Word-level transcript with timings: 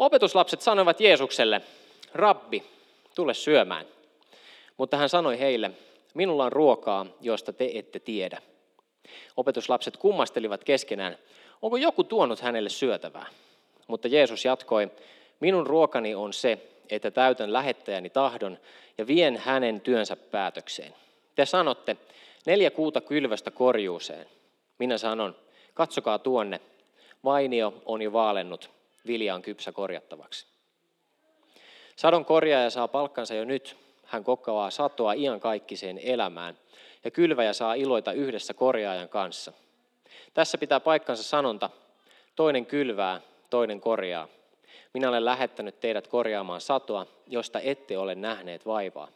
Opetuslapset 0.00 0.60
sanoivat 0.62 1.00
Jeesukselle, 1.00 1.60
Rabbi, 2.14 2.62
tule 3.14 3.34
syömään. 3.34 3.86
Mutta 4.76 4.96
hän 4.96 5.08
sanoi 5.08 5.38
heille, 5.38 5.70
minulla 6.14 6.44
on 6.44 6.52
ruokaa, 6.52 7.06
josta 7.20 7.52
te 7.52 7.70
ette 7.74 7.98
tiedä. 7.98 8.42
Opetuslapset 9.36 9.96
kummastelivat 9.96 10.64
keskenään, 10.64 11.18
onko 11.62 11.76
joku 11.76 12.04
tuonut 12.04 12.40
hänelle 12.40 12.68
syötävää? 12.68 13.26
Mutta 13.86 14.08
Jeesus 14.08 14.44
jatkoi, 14.44 14.90
minun 15.40 15.66
ruokani 15.66 16.14
on 16.14 16.32
se, 16.32 16.58
että 16.90 17.10
täytän 17.10 17.52
lähettäjäni 17.52 18.10
tahdon 18.10 18.58
ja 18.98 19.06
vien 19.06 19.36
hänen 19.36 19.80
työnsä 19.80 20.16
päätökseen. 20.16 20.94
Te 21.34 21.46
sanotte, 21.46 21.96
neljä 22.46 22.70
kuuta 22.70 23.00
kylvästä 23.00 23.50
korjuuseen. 23.50 24.26
Minä 24.78 24.98
sanon, 24.98 25.36
katsokaa 25.74 26.18
tuonne, 26.18 26.60
vainio 27.24 27.74
on 27.86 28.02
jo 28.02 28.12
vaalennut, 28.12 28.79
vilja 29.06 29.34
on 29.34 29.42
kypsä 29.42 29.72
korjattavaksi. 29.72 30.46
Sadon 31.96 32.24
korjaaja 32.24 32.70
saa 32.70 32.88
palkkansa 32.88 33.34
jo 33.34 33.44
nyt, 33.44 33.76
hän 34.04 34.24
kokoaa 34.24 34.70
satoa 34.70 35.12
iankaikkiseen 35.12 35.98
elämään, 35.98 36.58
ja 37.04 37.10
kylväjä 37.10 37.52
saa 37.52 37.74
iloita 37.74 38.12
yhdessä 38.12 38.54
korjaajan 38.54 39.08
kanssa. 39.08 39.52
Tässä 40.34 40.58
pitää 40.58 40.80
paikkansa 40.80 41.22
sanonta, 41.22 41.70
toinen 42.36 42.66
kylvää, 42.66 43.20
toinen 43.50 43.80
korjaa. 43.80 44.28
Minä 44.94 45.08
olen 45.08 45.24
lähettänyt 45.24 45.80
teidät 45.80 46.08
korjaamaan 46.08 46.60
satoa, 46.60 47.06
josta 47.26 47.60
ette 47.60 47.98
ole 47.98 48.14
nähneet 48.14 48.66
vaivaa. 48.66 49.08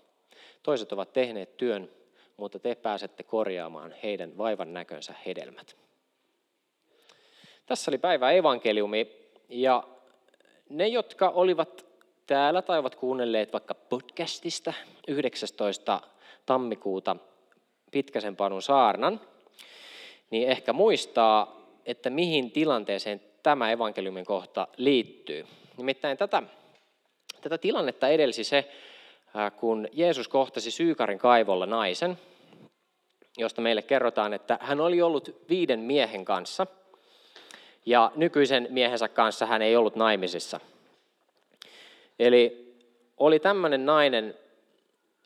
Toiset 0.62 0.92
ovat 0.92 1.12
tehneet 1.12 1.56
työn, 1.56 1.90
mutta 2.36 2.58
te 2.58 2.74
pääsette 2.74 3.22
korjaamaan 3.22 3.94
heidän 4.02 4.38
vaivan 4.38 4.74
näkönsä 4.74 5.14
hedelmät. 5.26 5.76
Tässä 7.66 7.90
oli 7.90 7.98
päivä 7.98 8.30
evankeliumi 8.30 9.23
ja 9.48 9.84
ne, 10.68 10.88
jotka 10.88 11.28
olivat 11.28 11.86
täällä 12.26 12.62
tai 12.62 12.78
ovat 12.78 12.94
kuunnelleet 12.94 13.52
vaikka 13.52 13.74
podcastista 13.74 14.72
19. 15.08 16.00
tammikuuta 16.46 17.16
Pitkäsen 17.90 18.36
Panun 18.36 18.62
saarnan, 18.62 19.20
niin 20.30 20.48
ehkä 20.48 20.72
muistaa, 20.72 21.60
että 21.86 22.10
mihin 22.10 22.50
tilanteeseen 22.50 23.20
tämä 23.42 23.70
evankeliumin 23.70 24.24
kohta 24.24 24.68
liittyy. 24.76 25.46
Nimittäin 25.76 26.16
tätä, 26.16 26.42
tätä 27.40 27.58
tilannetta 27.58 28.08
edelsi 28.08 28.44
se, 28.44 28.70
kun 29.56 29.88
Jeesus 29.92 30.28
kohtasi 30.28 30.70
Syykarin 30.70 31.18
kaivolla 31.18 31.66
naisen, 31.66 32.18
josta 33.36 33.60
meille 33.60 33.82
kerrotaan, 33.82 34.32
että 34.32 34.58
hän 34.60 34.80
oli 34.80 35.02
ollut 35.02 35.36
viiden 35.48 35.80
miehen 35.80 36.24
kanssa, 36.24 36.66
ja 37.86 38.12
nykyisen 38.16 38.68
miehensä 38.70 39.08
kanssa 39.08 39.46
hän 39.46 39.62
ei 39.62 39.76
ollut 39.76 39.96
naimisissa. 39.96 40.60
Eli 42.18 42.74
oli 43.18 43.38
tämmöinen 43.38 43.86
nainen, 43.86 44.34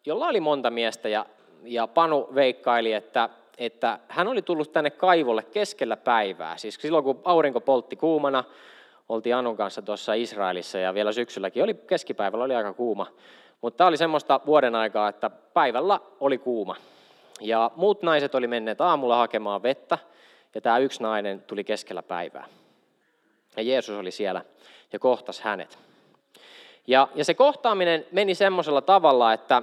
jolla 0.06 0.26
oli 0.28 0.40
monta 0.40 0.70
miestä, 0.70 1.08
ja, 1.08 1.26
ja 1.62 1.86
Panu 1.86 2.28
veikkaili, 2.34 2.92
että, 2.92 3.28
että 3.58 3.98
hän 4.08 4.28
oli 4.28 4.42
tullut 4.42 4.72
tänne 4.72 4.90
kaivolle 4.90 5.42
keskellä 5.42 5.96
päivää. 5.96 6.56
Siis 6.56 6.74
silloin, 6.74 7.04
kun 7.04 7.20
aurinko 7.24 7.60
poltti 7.60 7.96
kuumana, 7.96 8.44
oltiin 9.08 9.36
Anun 9.36 9.56
kanssa 9.56 9.82
tuossa 9.82 10.14
Israelissa, 10.14 10.78
ja 10.78 10.94
vielä 10.94 11.12
syksylläkin 11.12 11.62
oli 11.62 11.74
keskipäivällä 11.74 12.44
oli 12.44 12.54
aika 12.54 12.72
kuuma. 12.72 13.06
Mutta 13.60 13.76
tämä 13.76 13.88
oli 13.88 13.96
semmoista 13.96 14.40
vuoden 14.46 14.74
aikaa, 14.74 15.08
että 15.08 15.30
päivällä 15.30 16.00
oli 16.20 16.38
kuuma. 16.38 16.76
Ja 17.40 17.70
muut 17.76 18.02
naiset 18.02 18.34
oli 18.34 18.46
menneet 18.46 18.80
aamulla 18.80 19.16
hakemaan 19.16 19.62
vettä, 19.62 19.98
ja 20.54 20.60
tämä 20.60 20.78
yksi 20.78 21.02
nainen 21.02 21.42
tuli 21.42 21.64
keskellä 21.64 22.02
päivää. 22.02 22.46
Ja 23.56 23.62
Jeesus 23.62 23.98
oli 23.98 24.10
siellä 24.10 24.44
ja 24.92 24.98
kohtasi 24.98 25.42
hänet. 25.44 25.78
Ja, 26.86 27.08
ja 27.14 27.24
se 27.24 27.34
kohtaaminen 27.34 28.06
meni 28.12 28.34
semmoisella 28.34 28.80
tavalla, 28.80 29.32
että, 29.32 29.62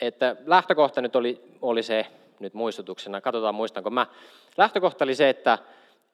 että 0.00 0.36
lähtökohta 0.46 1.00
nyt 1.00 1.16
oli, 1.16 1.40
oli 1.62 1.82
se, 1.82 2.06
nyt 2.40 2.54
muistutuksena, 2.54 3.20
katsotaan 3.20 3.54
muistanko 3.54 3.90
mä. 3.90 4.06
Lähtökohta 4.56 5.04
oli 5.04 5.14
se, 5.14 5.28
että, 5.28 5.58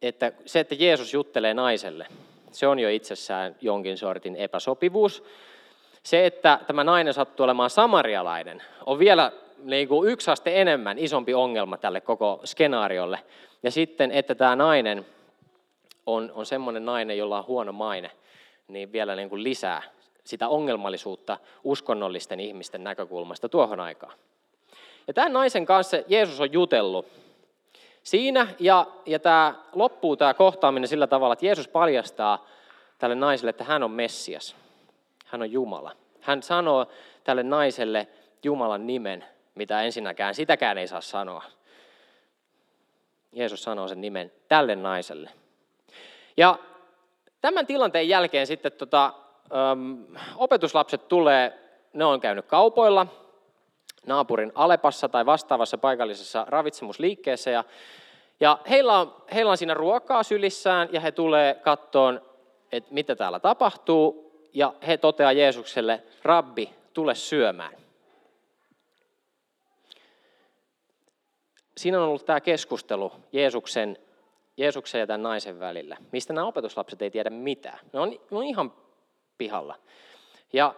että 0.02 0.32
se, 0.46 0.60
että 0.60 0.74
Jeesus 0.78 1.14
juttelee 1.14 1.54
naiselle, 1.54 2.06
se 2.52 2.66
on 2.66 2.78
jo 2.78 2.88
itsessään 2.88 3.56
jonkin 3.60 3.98
sortin 3.98 4.36
epäsopivuus. 4.36 5.24
Se, 6.02 6.26
että 6.26 6.60
tämä 6.66 6.84
nainen 6.84 7.14
sattuu 7.14 7.44
olemaan 7.44 7.70
samarialainen, 7.70 8.62
on 8.86 8.98
vielä 8.98 9.32
niin 9.62 9.88
kuin 9.88 10.10
yksi 10.10 10.30
aste 10.30 10.60
enemmän 10.60 10.98
isompi 10.98 11.34
ongelma 11.34 11.76
tälle 11.76 12.00
koko 12.00 12.40
skenaariolle. 12.44 13.18
Ja 13.62 13.70
sitten, 13.70 14.10
että 14.10 14.34
tämä 14.34 14.56
nainen 14.56 15.06
on, 16.06 16.32
on 16.34 16.46
semmoinen 16.46 16.84
nainen, 16.84 17.18
jolla 17.18 17.38
on 17.38 17.46
huono 17.46 17.72
maine, 17.72 18.10
niin 18.68 18.92
vielä 18.92 19.16
niin 19.16 19.28
kuin 19.28 19.42
lisää 19.42 19.82
sitä 20.24 20.48
ongelmallisuutta 20.48 21.38
uskonnollisten 21.64 22.40
ihmisten 22.40 22.84
näkökulmasta 22.84 23.48
tuohon 23.48 23.80
aikaan. 23.80 24.12
Ja 25.06 25.14
tämän 25.14 25.32
naisen 25.32 25.66
kanssa 25.66 25.96
Jeesus 26.08 26.40
on 26.40 26.52
jutellut 26.52 27.06
siinä, 28.02 28.46
ja, 28.58 28.86
ja 29.06 29.18
tämä 29.18 29.54
loppuu 29.72 30.16
tämä 30.16 30.34
kohtaaminen 30.34 30.88
sillä 30.88 31.06
tavalla, 31.06 31.32
että 31.32 31.46
Jeesus 31.46 31.68
paljastaa 31.68 32.46
tälle 32.98 33.14
naiselle, 33.14 33.50
että 33.50 33.64
hän 33.64 33.82
on 33.82 33.90
Messias. 33.90 34.56
Hän 35.26 35.42
on 35.42 35.52
Jumala. 35.52 35.92
Hän 36.20 36.42
sanoo 36.42 36.86
tälle 37.24 37.42
naiselle 37.42 38.08
Jumalan 38.42 38.86
nimen, 38.86 39.24
mitä 39.58 39.82
ensinnäkään 39.82 40.34
sitäkään 40.34 40.78
ei 40.78 40.88
saa 40.88 41.00
sanoa. 41.00 41.44
Jeesus 43.32 43.62
sanoo 43.62 43.88
sen 43.88 44.00
nimen 44.00 44.32
tälle 44.48 44.76
naiselle. 44.76 45.30
Ja 46.36 46.58
tämän 47.40 47.66
tilanteen 47.66 48.08
jälkeen 48.08 48.46
sitten 48.46 48.72
tota, 48.72 49.12
äm, 49.72 50.04
opetuslapset 50.36 51.08
tulee, 51.08 51.58
ne 51.92 52.04
on 52.04 52.20
käynyt 52.20 52.46
kaupoilla, 52.46 53.06
naapurin 54.06 54.52
Alepassa 54.54 55.08
tai 55.08 55.26
vastaavassa 55.26 55.78
paikallisessa 55.78 56.46
ravitsemusliikkeessä. 56.48 57.50
Ja, 57.50 57.64
ja 58.40 58.58
heillä, 58.70 58.98
on, 58.98 59.14
heillä 59.34 59.50
on 59.50 59.56
siinä 59.56 59.74
ruokaa 59.74 60.22
sylissään 60.22 60.88
ja 60.92 61.00
he 61.00 61.12
tulee 61.12 61.54
kattoon, 61.54 62.22
että 62.72 62.94
mitä 62.94 63.16
täällä 63.16 63.40
tapahtuu. 63.40 64.28
Ja 64.54 64.74
he 64.86 64.96
toteaa 64.96 65.32
Jeesukselle, 65.32 66.02
rabbi, 66.22 66.74
tule 66.94 67.14
syömään. 67.14 67.87
Siinä 71.78 71.98
on 71.98 72.08
ollut 72.08 72.26
tämä 72.26 72.40
keskustelu 72.40 73.12
Jeesuksen, 73.32 73.96
Jeesuksen 74.56 74.98
ja 74.98 75.06
tämän 75.06 75.22
naisen 75.22 75.60
välillä, 75.60 75.96
mistä 76.12 76.32
nämä 76.32 76.46
opetuslapset 76.46 77.02
ei 77.02 77.10
tiedä 77.10 77.30
mitään. 77.30 77.78
Ne 77.92 78.00
on, 78.00 78.10
ne 78.10 78.38
on 78.38 78.44
ihan 78.44 78.72
pihalla. 79.38 79.74
Ja 80.52 80.74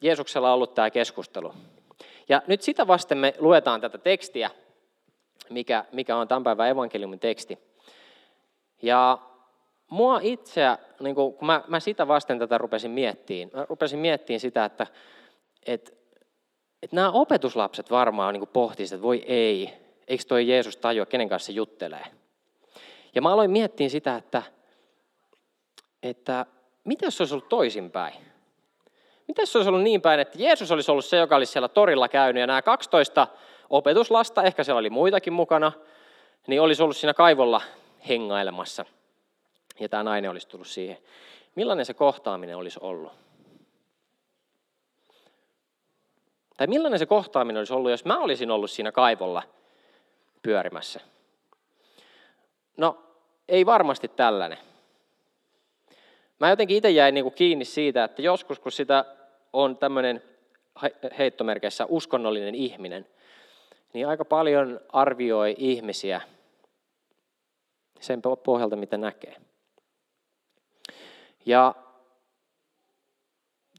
Jeesuksella 0.00 0.48
on 0.48 0.54
ollut 0.54 0.74
tämä 0.74 0.90
keskustelu. 0.90 1.54
Ja 2.28 2.42
nyt 2.46 2.62
sitä 2.62 2.86
vasten 2.86 3.18
me 3.18 3.34
luetaan 3.38 3.80
tätä 3.80 3.98
tekstiä, 3.98 4.50
mikä, 5.50 5.84
mikä 5.92 6.16
on 6.16 6.28
tämän 6.28 6.44
päivän 6.44 6.68
evankeliumin 6.68 7.20
teksti. 7.20 7.58
Ja 8.82 9.18
mua 9.90 10.20
itseä, 10.22 10.78
niin 11.00 11.14
kun 11.14 11.36
mä, 11.40 11.64
mä 11.68 11.80
sitä 11.80 12.08
vasten 12.08 12.38
tätä 12.38 12.58
rupesin 12.58 12.90
miettiin, 12.90 13.50
mä 13.54 13.66
rupesin 13.68 13.98
miettiin 13.98 14.40
sitä, 14.40 14.64
että 14.64 14.86
et, 15.66 16.05
et 16.82 16.92
nämä 16.92 17.10
opetuslapset 17.10 17.90
varmaan 17.90 18.34
niin 18.34 18.48
pohtisivat, 18.48 18.98
että 18.98 19.02
voi 19.02 19.24
ei, 19.26 19.72
eikö 20.08 20.24
toi 20.28 20.48
Jeesus 20.48 20.76
tajua, 20.76 21.06
kenen 21.06 21.28
kanssa 21.28 21.46
se 21.46 21.52
juttelee. 21.52 22.04
Ja 23.14 23.22
mä 23.22 23.32
aloin 23.32 23.50
miettiä 23.50 23.88
sitä, 23.88 24.16
että, 24.16 24.42
että 26.02 26.46
mitä 26.84 27.06
jos 27.06 27.16
se 27.16 27.22
olisi 27.22 27.34
ollut 27.34 27.48
toisinpäin? 27.48 28.14
Mitä 29.28 29.42
jos 29.42 29.52
se 29.52 29.58
olisi 29.58 29.68
ollut 29.68 29.82
niin 29.82 30.00
päin, 30.00 30.20
että 30.20 30.38
Jeesus 30.42 30.72
olisi 30.72 30.90
ollut 30.90 31.04
se, 31.04 31.16
joka 31.16 31.36
olisi 31.36 31.52
siellä 31.52 31.68
torilla 31.68 32.08
käynyt 32.08 32.40
ja 32.40 32.46
nämä 32.46 32.62
12 32.62 33.26
opetuslasta, 33.70 34.42
ehkä 34.42 34.64
siellä 34.64 34.78
oli 34.78 34.90
muitakin 34.90 35.32
mukana, 35.32 35.72
niin 36.46 36.60
olisi 36.60 36.82
ollut 36.82 36.96
siinä 36.96 37.14
kaivolla 37.14 37.62
hengailemassa. 38.08 38.84
Ja 39.80 39.88
tämä 39.88 40.02
nainen 40.02 40.30
olisi 40.30 40.48
tullut 40.48 40.66
siihen. 40.66 40.98
Millainen 41.54 41.86
se 41.86 41.94
kohtaaminen 41.94 42.56
olisi 42.56 42.78
ollut? 42.82 43.12
Tai 46.56 46.66
millainen 46.66 46.98
se 46.98 47.06
kohtaaminen 47.06 47.60
olisi 47.60 47.72
ollut, 47.72 47.90
jos 47.90 48.04
mä 48.04 48.18
olisin 48.18 48.50
ollut 48.50 48.70
siinä 48.70 48.92
kaivolla 48.92 49.42
pyörimässä? 50.42 51.00
No, 52.76 53.02
ei 53.48 53.66
varmasti 53.66 54.08
tällainen. 54.08 54.58
Mä 56.38 56.50
jotenkin 56.50 56.76
itse 56.76 56.90
jäin 56.90 57.14
niin 57.14 57.32
kiinni 57.32 57.64
siitä, 57.64 58.04
että 58.04 58.22
joskus 58.22 58.58
kun 58.58 58.72
sitä 58.72 59.04
on 59.52 59.76
tämmöinen 59.76 60.22
heittomerkeissä 61.18 61.86
uskonnollinen 61.86 62.54
ihminen, 62.54 63.06
niin 63.92 64.08
aika 64.08 64.24
paljon 64.24 64.80
arvioi 64.92 65.54
ihmisiä 65.58 66.20
sen 68.00 68.22
pohjalta, 68.44 68.76
mitä 68.76 68.96
näkee. 68.96 69.36
Ja 71.46 71.74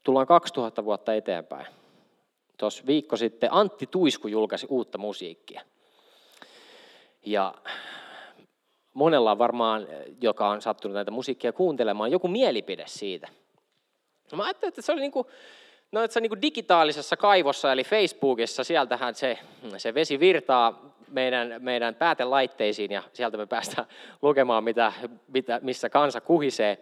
tullaan 0.03 0.27
2000 0.27 0.85
vuotta 0.85 1.13
eteenpäin. 1.13 1.67
Tuossa 2.57 2.83
viikko 2.87 3.17
sitten 3.17 3.53
Antti 3.53 3.87
Tuisku 3.87 4.27
julkaisi 4.27 4.67
uutta 4.69 4.97
musiikkia. 4.97 5.61
Ja 7.25 7.53
monella 8.93 9.31
on 9.31 9.39
varmaan, 9.39 9.87
joka 10.21 10.49
on 10.49 10.61
sattunut 10.61 10.95
näitä 10.95 11.11
musiikkia 11.11 11.53
kuuntelemaan, 11.53 12.11
joku 12.11 12.27
mielipide 12.27 12.83
siitä. 12.87 13.27
Mä 14.35 14.43
ajattelin, 14.43 14.69
että 14.69 14.81
se 14.81 14.91
oli 14.91 15.01
niin 15.01 15.11
kuin, 15.11 15.27
no, 15.91 16.03
että 16.03 16.13
se 16.13 16.21
niin 16.21 16.29
kuin 16.29 16.41
digitaalisessa 16.41 17.17
kaivossa, 17.17 17.71
eli 17.71 17.83
Facebookissa, 17.83 18.63
sieltähän 18.63 19.15
se, 19.15 19.39
se 19.77 19.93
vesi 19.93 20.19
virtaa 20.19 20.95
meidän, 21.07 21.55
meidän 21.59 21.95
päätelaitteisiin 21.95 22.91
ja 22.91 23.03
sieltä 23.13 23.37
me 23.37 23.45
päästään 23.45 23.87
lukemaan, 24.21 24.63
mitä, 24.63 24.93
mitä, 25.27 25.59
missä 25.63 25.89
kansa 25.89 26.21
kuhisee. 26.21 26.77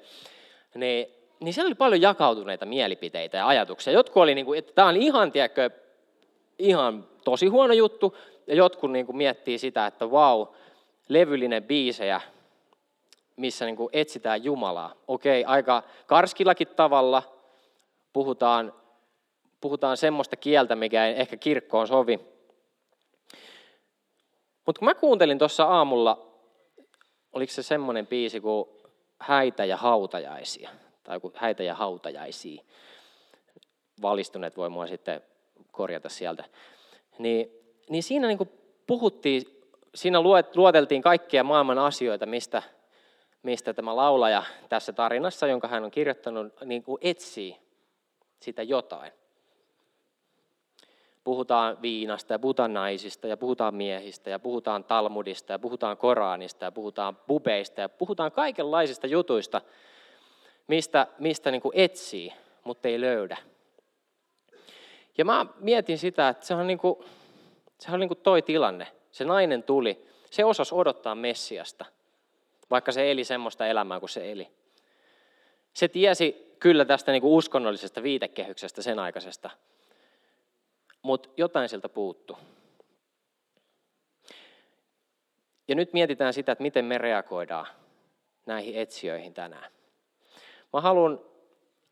Niin, 0.75 1.07
niin 1.45 1.53
siellä 1.53 1.67
oli 1.67 1.75
paljon 1.75 2.01
jakautuneita 2.01 2.65
mielipiteitä 2.65 3.37
ja 3.37 3.47
ajatuksia. 3.47 3.93
Jotkut 3.93 4.23
oli, 4.23 4.35
niin 4.35 4.45
kuin, 4.45 4.59
että 4.59 4.73
tämä 4.73 4.87
on 4.87 4.97
ihan, 4.97 5.31
tiedätkö, 5.31 5.69
ihan 6.59 7.07
tosi 7.23 7.47
huono 7.47 7.73
juttu, 7.73 8.17
ja 8.47 8.55
jotkut 8.55 8.91
niin 8.91 9.05
kuin 9.05 9.17
miettii 9.17 9.57
sitä, 9.57 9.85
että 9.87 10.11
vau, 10.11 10.47
levyllinen 11.09 11.63
biisejä, 11.63 12.21
missä 13.35 13.65
niin 13.65 13.75
kuin 13.75 13.89
etsitään 13.93 14.43
Jumalaa. 14.43 14.93
Okei, 15.07 15.45
aika 15.45 15.83
karskillakin 16.05 16.67
tavalla 16.67 17.23
puhutaan, 18.13 18.73
puhutaan 19.61 19.97
semmoista 19.97 20.35
kieltä, 20.35 20.75
mikä 20.75 21.07
ei 21.07 21.19
ehkä 21.19 21.37
kirkkoon 21.37 21.87
sovi. 21.87 22.19
Mutta 24.65 24.79
kun 24.79 24.85
mä 24.85 24.93
kuuntelin 24.93 25.39
tuossa 25.39 25.63
aamulla, 25.63 26.27
oliko 27.33 27.53
se 27.53 27.63
semmoinen 27.63 28.07
biisi 28.07 28.41
kuin 28.41 28.69
Häitä 29.19 29.65
ja 29.65 29.77
hautajaisia, 29.77 30.69
tai 31.05 31.15
joku 31.15 31.31
Häitä 31.35 31.63
ja 31.63 31.75
hautajaisia. 31.75 32.63
Valistuneet 34.01 34.57
voi 34.57 34.69
mua 34.69 34.87
sitten 34.87 35.21
korjata 35.71 36.09
sieltä. 36.09 36.43
Niin, 37.19 37.51
niin 37.89 38.03
siinä 38.03 38.27
niin 38.27 38.49
puhuttiin, 38.87 39.43
siinä 39.95 40.21
luoteltiin 40.55 41.01
kaikkia 41.01 41.43
maailman 41.43 41.79
asioita, 41.79 42.25
mistä, 42.25 42.63
mistä 43.43 43.73
tämä 43.73 43.95
laulaja 43.95 44.43
tässä 44.69 44.93
tarinassa, 44.93 45.47
jonka 45.47 45.67
hän 45.67 45.83
on 45.83 45.91
kirjoittanut, 45.91 46.53
niin 46.65 46.83
etsii 47.01 47.57
sitä 48.39 48.63
jotain. 48.63 49.11
Puhutaan 51.23 51.81
viinasta 51.81 52.33
ja 52.33 52.39
puhutaan 52.39 52.73
naisista 52.73 53.27
ja 53.27 53.37
puhutaan 53.37 53.75
miehistä 53.75 54.29
ja 54.29 54.39
puhutaan 54.39 54.83
Talmudista 54.83 55.51
ja 55.51 55.59
puhutaan 55.59 55.97
Koranista 55.97 56.65
ja 56.65 56.71
puhutaan 56.71 57.15
pubeista 57.15 57.81
ja 57.81 57.89
puhutaan 57.89 58.31
kaikenlaisista 58.31 59.07
jutuista, 59.07 59.61
mistä, 60.67 61.07
mistä 61.19 61.51
niin 61.51 61.61
kuin 61.61 61.73
etsii, 61.75 62.33
mutta 62.63 62.87
ei 62.87 63.01
löydä. 63.01 63.37
Ja 65.17 65.25
mä 65.25 65.45
mietin 65.59 65.97
sitä, 65.97 66.29
että 66.29 66.45
se 66.45 66.53
on 66.53 66.67
niin 66.67 66.77
kuin, 66.77 67.05
sehän 67.79 67.93
on 67.93 67.99
niin 67.99 68.07
kuin 68.07 68.19
toi 68.23 68.41
tilanne. 68.41 68.87
Se 69.11 69.25
nainen 69.25 69.63
tuli, 69.63 70.07
se 70.31 70.45
osasi 70.45 70.75
odottaa 70.75 71.15
Messiasta, 71.15 71.85
vaikka 72.69 72.91
se 72.91 73.11
eli 73.11 73.23
semmoista 73.23 73.67
elämää 73.67 73.99
kuin 73.99 74.09
se 74.09 74.31
eli. 74.31 74.47
Se 75.73 75.87
tiesi 75.87 76.55
kyllä 76.59 76.85
tästä 76.85 77.11
niin 77.11 77.21
kuin 77.21 77.33
uskonnollisesta 77.33 78.03
viitekehyksestä 78.03 78.81
sen 78.81 78.99
aikaisesta, 78.99 79.49
mutta 81.01 81.29
jotain 81.37 81.69
sieltä 81.69 81.89
puuttu. 81.89 82.37
Ja 85.67 85.75
nyt 85.75 85.93
mietitään 85.93 86.33
sitä, 86.33 86.51
että 86.51 86.61
miten 86.61 86.85
me 86.85 86.97
reagoidaan 86.97 87.67
näihin 88.45 88.75
etsijöihin 88.75 89.33
tänään. 89.33 89.71
Mä 90.75 90.81
haluan 90.81 91.19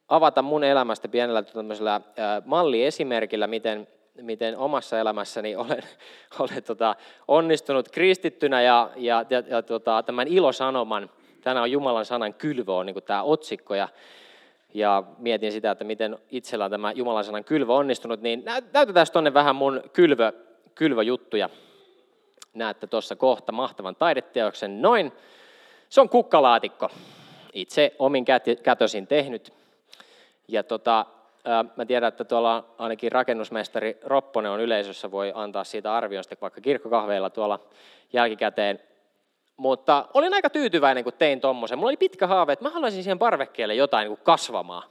avata 0.07 0.41
mun 0.41 0.63
elämästä 0.63 1.07
pienellä 1.07 1.43
tämmöisellä 1.43 2.01
malliesimerkillä, 2.45 3.47
miten, 3.47 3.87
miten 4.21 4.57
omassa 4.57 4.99
elämässäni 4.99 5.55
olen, 5.55 5.83
olen 6.39 6.63
tota, 6.63 6.95
onnistunut 7.27 7.89
kristittynä 7.89 8.61
ja, 8.61 8.89
ja, 8.95 9.25
ja, 9.29 9.43
ja 9.47 9.61
tota, 9.61 10.03
tämän 10.03 10.27
ilosanoman, 10.27 11.09
tänään 11.41 11.63
on 11.63 11.71
Jumalan 11.71 12.05
sanan 12.05 12.33
kylvö 12.33 12.73
on 12.73 12.85
niin 12.85 13.03
tämä 13.05 13.23
otsikko 13.23 13.75
ja, 13.75 13.89
ja 14.73 15.03
mietin 15.17 15.51
sitä, 15.51 15.71
että 15.71 15.83
miten 15.83 16.17
itsellä 16.31 16.65
on 16.65 16.71
tämä 16.71 16.91
Jumalan 16.91 17.23
sanan 17.23 17.43
kylvö 17.43 17.73
onnistunut, 17.73 18.21
niin 18.21 18.43
näytetään 18.73 19.07
tuonne 19.13 19.33
vähän 19.33 19.55
mun 19.55 19.83
kylvö, 19.93 20.33
kylvöjuttuja. 20.75 21.49
Näette 22.53 22.87
tuossa 22.87 23.15
kohta 23.15 23.51
mahtavan 23.51 23.95
taideteoksen. 23.95 24.81
Noin, 24.81 25.11
se 25.89 26.01
on 26.01 26.09
kukkalaatikko. 26.09 26.89
Itse 27.53 27.95
omin 27.99 28.25
kätösin 28.63 29.07
tehnyt 29.07 29.53
ja 30.47 30.63
tota, 30.63 31.05
mä 31.75 31.85
tiedän, 31.85 32.07
että 32.07 32.23
tuolla 32.23 32.65
ainakin 32.77 33.11
rakennusmestari 33.11 33.97
Ropponen 34.03 34.51
on 34.51 34.61
yleisössä, 34.61 35.11
voi 35.11 35.31
antaa 35.35 35.63
siitä 35.63 35.95
arvion 35.95 36.23
sitten 36.23 36.41
vaikka 36.41 36.61
kirkkokahveilla 36.61 37.29
tuolla 37.29 37.59
jälkikäteen. 38.13 38.79
Mutta 39.57 40.05
olin 40.13 40.33
aika 40.33 40.49
tyytyväinen, 40.49 41.03
kun 41.03 41.13
tein 41.13 41.41
tuommoisen. 41.41 41.77
Mulla 41.77 41.89
oli 41.89 41.97
pitkä 41.97 42.27
haave, 42.27 42.53
että 42.53 42.65
mä 42.65 42.69
haluaisin 42.69 43.03
siihen 43.03 43.19
parvekkeelle 43.19 43.75
jotain 43.75 44.07
niin 44.07 44.19
kasvamaan. 44.23 44.89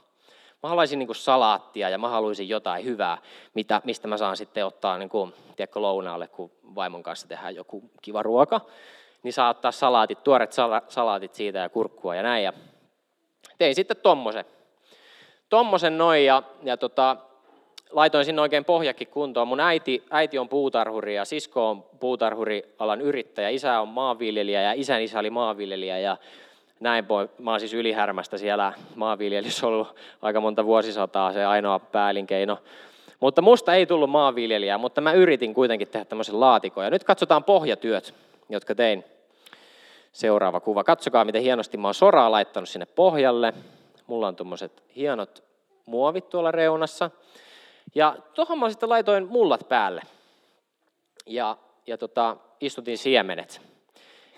Mä 0.63 0.69
haluaisin 0.69 0.99
niin 0.99 1.15
salaattia 1.15 1.89
ja 1.89 1.97
mä 1.97 2.09
haluaisin 2.09 2.49
jotain 2.49 2.85
hyvää, 2.85 3.17
mitä, 3.53 3.81
mistä 3.83 4.07
mä 4.07 4.17
saan 4.17 4.37
sitten 4.37 4.65
ottaa 4.65 4.97
niin 4.97 5.09
kuin, 5.09 5.33
tiedätkö, 5.55 5.81
lounaalle, 5.81 6.27
kun 6.27 6.51
vaimon 6.75 7.03
kanssa 7.03 7.27
tehdään 7.27 7.55
joku 7.55 7.91
kiva 8.01 8.23
ruoka. 8.23 8.61
Niin 9.23 9.33
saa 9.33 9.49
ottaa 9.49 9.71
salaatit, 9.71 10.23
tuoret 10.23 10.51
salaatit 10.87 11.33
siitä 11.33 11.59
ja 11.59 11.69
kurkkua 11.69 12.15
ja 12.15 12.23
näin. 12.23 12.43
Ja 12.43 12.53
tein 13.57 13.75
sitten 13.75 13.97
tuommoisen 13.97 14.45
tommosen 15.53 15.97
noin 15.97 16.25
ja, 16.25 16.43
ja 16.63 16.77
tota, 16.77 17.17
laitoin 17.91 18.25
sinne 18.25 18.41
oikein 18.41 18.65
pohjakin 18.65 19.07
kuntoon. 19.07 19.47
Mun 19.47 19.59
äiti, 19.59 20.03
äiti 20.09 20.37
on 20.37 20.49
puutarhuri 20.49 21.15
ja 21.15 21.25
sisko 21.25 21.69
on 21.69 21.83
puutarhurialan 21.99 23.01
yrittäjä. 23.01 23.49
Isä 23.49 23.79
on 23.79 23.87
maanviljelijä 23.87 24.61
ja 24.61 24.73
isän 24.73 25.01
isä 25.01 25.19
oli 25.19 25.29
maanviljelijä 25.29 25.99
ja 25.99 26.17
näin 26.79 27.07
voi. 27.07 27.29
Mä 27.39 27.51
oon 27.51 27.59
siis 27.59 27.73
ylihärmästä 27.73 28.37
siellä 28.37 28.73
maanviljelyssä 28.95 29.67
ollut 29.67 29.95
aika 30.21 30.41
monta 30.41 30.65
vuosisataa, 30.65 31.33
se 31.33 31.45
ainoa 31.45 31.79
päälinkeino. 31.79 32.57
Mutta 33.19 33.41
musta 33.41 33.73
ei 33.73 33.85
tullut 33.85 34.09
maanviljelijää, 34.09 34.77
mutta 34.77 35.01
mä 35.01 35.13
yritin 35.13 35.53
kuitenkin 35.53 35.87
tehdä 35.87 36.05
tämmöisen 36.05 36.39
laatikon. 36.39 36.83
Ja 36.83 36.89
nyt 36.89 37.03
katsotaan 37.03 37.43
pohjatyöt, 37.43 38.13
jotka 38.49 38.75
tein. 38.75 39.03
Seuraava 40.13 40.59
kuva. 40.59 40.83
Katsokaa, 40.83 41.25
miten 41.25 41.41
hienosti 41.41 41.77
mä 41.77 41.87
oon 41.87 41.93
soraa 41.93 42.31
laittanut 42.31 42.69
sinne 42.69 42.85
pohjalle. 42.85 43.53
Mulla 44.07 44.27
on 44.27 44.35
tuommoiset 44.35 44.83
hienot 44.95 45.43
muovit 45.85 46.29
tuolla 46.29 46.51
reunassa. 46.51 47.11
Ja 47.95 48.15
tuohon 48.33 48.59
mä 48.59 48.69
sitten 48.69 48.89
laitoin 48.89 49.27
mullat 49.27 49.69
päälle. 49.69 50.01
Ja, 51.25 51.57
ja 51.87 51.97
tota, 51.97 52.37
istutin 52.59 52.97
siemenet. 52.97 53.61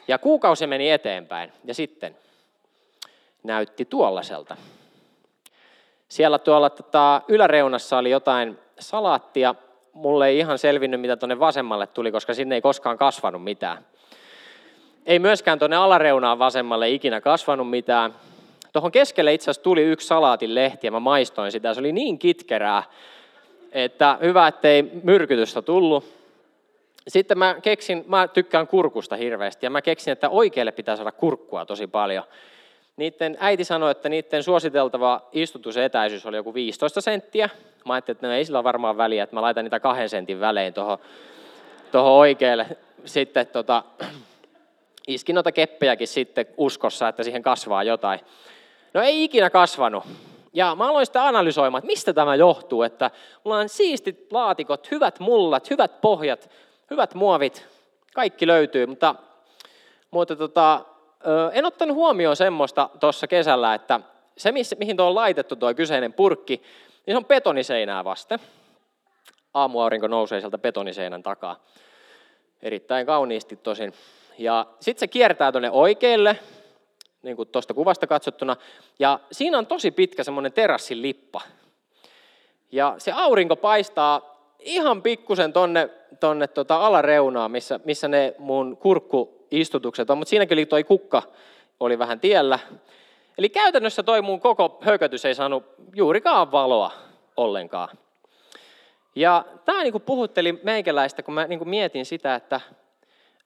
Ja 0.08 0.18
kuukausi 0.18 0.68
meni 0.68 0.92
eteenpäin. 0.92 1.52
Ja 1.64 1.74
sitten 1.74 2.18
näytti 3.44 3.86
tuollaiselta. 3.86 4.58
Siellä 6.08 6.40
tuolla 6.40 6.70
tota, 6.70 7.22
yläreunassa 7.28 7.98
oli 7.98 8.10
jotain 8.10 8.60
salaattia. 8.80 9.56
Mulle 9.94 10.28
ei 10.28 10.40
ihan 10.40 10.60
selvinnyt, 10.60 11.02
mitä 11.02 11.18
tuonne 11.18 11.40
vasemmalle 11.40 11.88
tuli, 11.88 12.12
koska 12.12 12.34
sinne 12.34 12.56
ei 12.56 12.62
koskaan 12.62 12.98
kasvanut 12.98 13.44
mitään. 13.44 13.86
Ei 15.06 15.20
myöskään 15.20 15.60
tuonne 15.60 15.76
alareunaan 15.76 16.40
vasemmalle 16.40 16.90
ikinä 16.90 17.22
kasvanut 17.22 17.70
mitään. 17.70 18.16
Tuohon 18.74 18.92
keskelle 18.92 19.34
itse 19.34 19.44
asiassa 19.44 19.64
tuli 19.64 19.82
yksi 19.82 20.08
salaatin 20.08 20.56
lehti 20.56 20.88
ja 20.88 20.92
mä 20.92 21.00
maistoin 21.00 21.52
sitä. 21.52 21.74
Se 21.74 21.80
oli 21.80 21.92
niin 21.92 22.20
kitkerää, 22.20 22.84
että 23.72 24.18
hyvä, 24.22 24.48
ettei 24.48 24.84
myrkytystä 25.04 25.62
tullut. 25.62 26.06
Sitten 27.08 27.38
mä 27.38 27.56
keksin, 27.62 28.04
mä 28.08 28.28
tykkään 28.28 28.68
kurkusta 28.68 29.16
hirveästi 29.16 29.66
ja 29.66 29.70
mä 29.70 29.82
keksin, 29.82 30.12
että 30.12 30.30
oikealle 30.30 30.72
pitää 30.72 30.96
saada 30.96 31.12
kurkkua 31.12 31.66
tosi 31.66 31.88
paljon. 31.88 32.24
Niiden 32.98 33.38
äiti 33.40 33.64
sanoi, 33.64 33.92
että 33.92 34.10
niiden 34.10 34.44
suositeltava 34.44 35.22
istutusetäisyys 35.32 36.26
oli 36.26 36.36
joku 36.36 36.54
15 36.54 37.02
senttiä. 37.02 37.50
Mä 37.86 37.94
ajattelin, 37.94 38.16
että 38.16 38.28
no 38.28 38.34
ei 38.34 38.46
sillä 38.46 38.64
varmaan 38.64 38.98
väliä, 38.98 39.24
että 39.24 39.36
mä 39.36 39.42
laitan 39.42 39.66
niitä 39.66 39.80
kahden 39.80 40.10
sentin 40.10 40.40
välein 40.40 40.74
tuohon, 40.74 40.98
tuohon 41.92 42.12
oikealle. 42.12 42.68
Sitten 43.06 43.48
tota, 43.48 43.84
iskin 45.08 45.36
noita 45.36 45.52
keppejäkin 45.52 46.08
sitten 46.08 46.46
uskossa, 46.58 47.08
että 47.08 47.24
siihen 47.24 47.42
kasvaa 47.42 47.84
jotain. 47.84 48.20
No 48.94 49.02
ei 49.02 49.24
ikinä 49.24 49.50
kasvanut. 49.50 50.04
Ja 50.54 50.76
mä 50.76 50.90
aloin 50.90 51.06
sitä 51.06 51.28
analysoimaan, 51.28 51.80
että 51.80 51.88
mistä 51.88 52.14
tämä 52.14 52.36
johtuu, 52.36 52.84
että 52.84 53.12
mulla 53.44 53.58
on 53.58 53.70
siistit 53.70 54.32
laatikot, 54.32 54.92
hyvät 54.92 55.20
mullat, 55.20 55.70
hyvät 55.70 56.02
pohjat, 56.02 56.50
hyvät 56.92 57.14
muovit, 57.14 57.68
kaikki 58.14 58.48
löytyy, 58.48 58.86
mutta, 58.86 59.16
mutta 60.12 60.36
tota, 60.36 60.86
en 61.54 61.66
ottanut 61.66 61.96
huomioon 61.96 62.36
semmoista 62.36 62.90
tuossa 63.00 63.28
kesällä, 63.28 63.74
että 63.74 64.00
se, 64.38 64.52
mihin 64.78 64.98
tuo 64.98 65.06
on 65.06 65.16
laitettu 65.16 65.56
tuo 65.56 65.74
kyseinen 65.74 66.14
purkki, 66.14 66.62
niin 67.06 67.14
se 67.14 67.18
on 67.18 67.26
betoniseinää 67.26 68.04
vasten. 68.04 68.40
Aamuaurinko 69.54 70.08
nousee 70.08 70.40
sieltä 70.40 70.58
betoniseinän 70.58 71.24
takaa. 71.24 71.66
Erittäin 72.62 73.06
kauniisti 73.06 73.56
tosin. 73.56 73.94
Ja 74.38 74.66
sitten 74.80 75.00
se 75.00 75.08
kiertää 75.08 75.52
tuonne 75.52 75.72
oikealle, 75.72 76.40
niin 77.22 77.36
kuin 77.36 77.50
tuosta 77.50 77.74
kuvasta 77.74 78.08
katsottuna. 78.08 78.56
Ja 79.00 79.20
siinä 79.32 79.58
on 79.58 79.68
tosi 79.68 79.92
pitkä 79.92 80.24
semmoinen 80.24 80.54
terassin 80.54 81.02
lippa. 81.02 81.42
Ja 82.72 82.96
se 82.98 83.12
aurinko 83.12 83.56
paistaa 83.56 84.36
ihan 84.60 85.02
pikkusen 85.02 85.54
tonne, 85.54 85.90
tonne 86.20 86.48
tota 86.48 86.86
alareunaan, 86.86 87.52
missä, 87.52 87.80
missä 87.86 88.08
ne 88.08 88.36
mun 88.38 88.78
kurkku 88.78 89.48
istutukset 89.52 90.10
on, 90.10 90.18
mutta 90.18 90.30
siinäkin 90.30 90.56
oli 90.56 90.66
toi 90.66 90.84
kukka, 90.84 91.24
oli 91.80 92.00
vähän 92.00 92.20
tiellä. 92.20 92.60
Eli 93.38 93.50
käytännössä 93.50 94.04
toi 94.04 94.22
mun 94.22 94.40
koko 94.40 94.78
hökötys 94.82 95.26
ei 95.26 95.36
saanut 95.36 95.64
juurikaan 95.96 96.52
valoa 96.52 96.92
ollenkaan. 97.38 97.90
Ja 99.16 99.46
tämä 99.66 99.84
niin 99.84 100.02
puhutteli 100.02 100.60
meikäläistä, 100.64 101.24
kun 101.24 101.34
mä 101.34 101.48
niin 101.48 101.70
mietin 101.70 102.06
sitä, 102.06 102.36
että, 102.36 102.62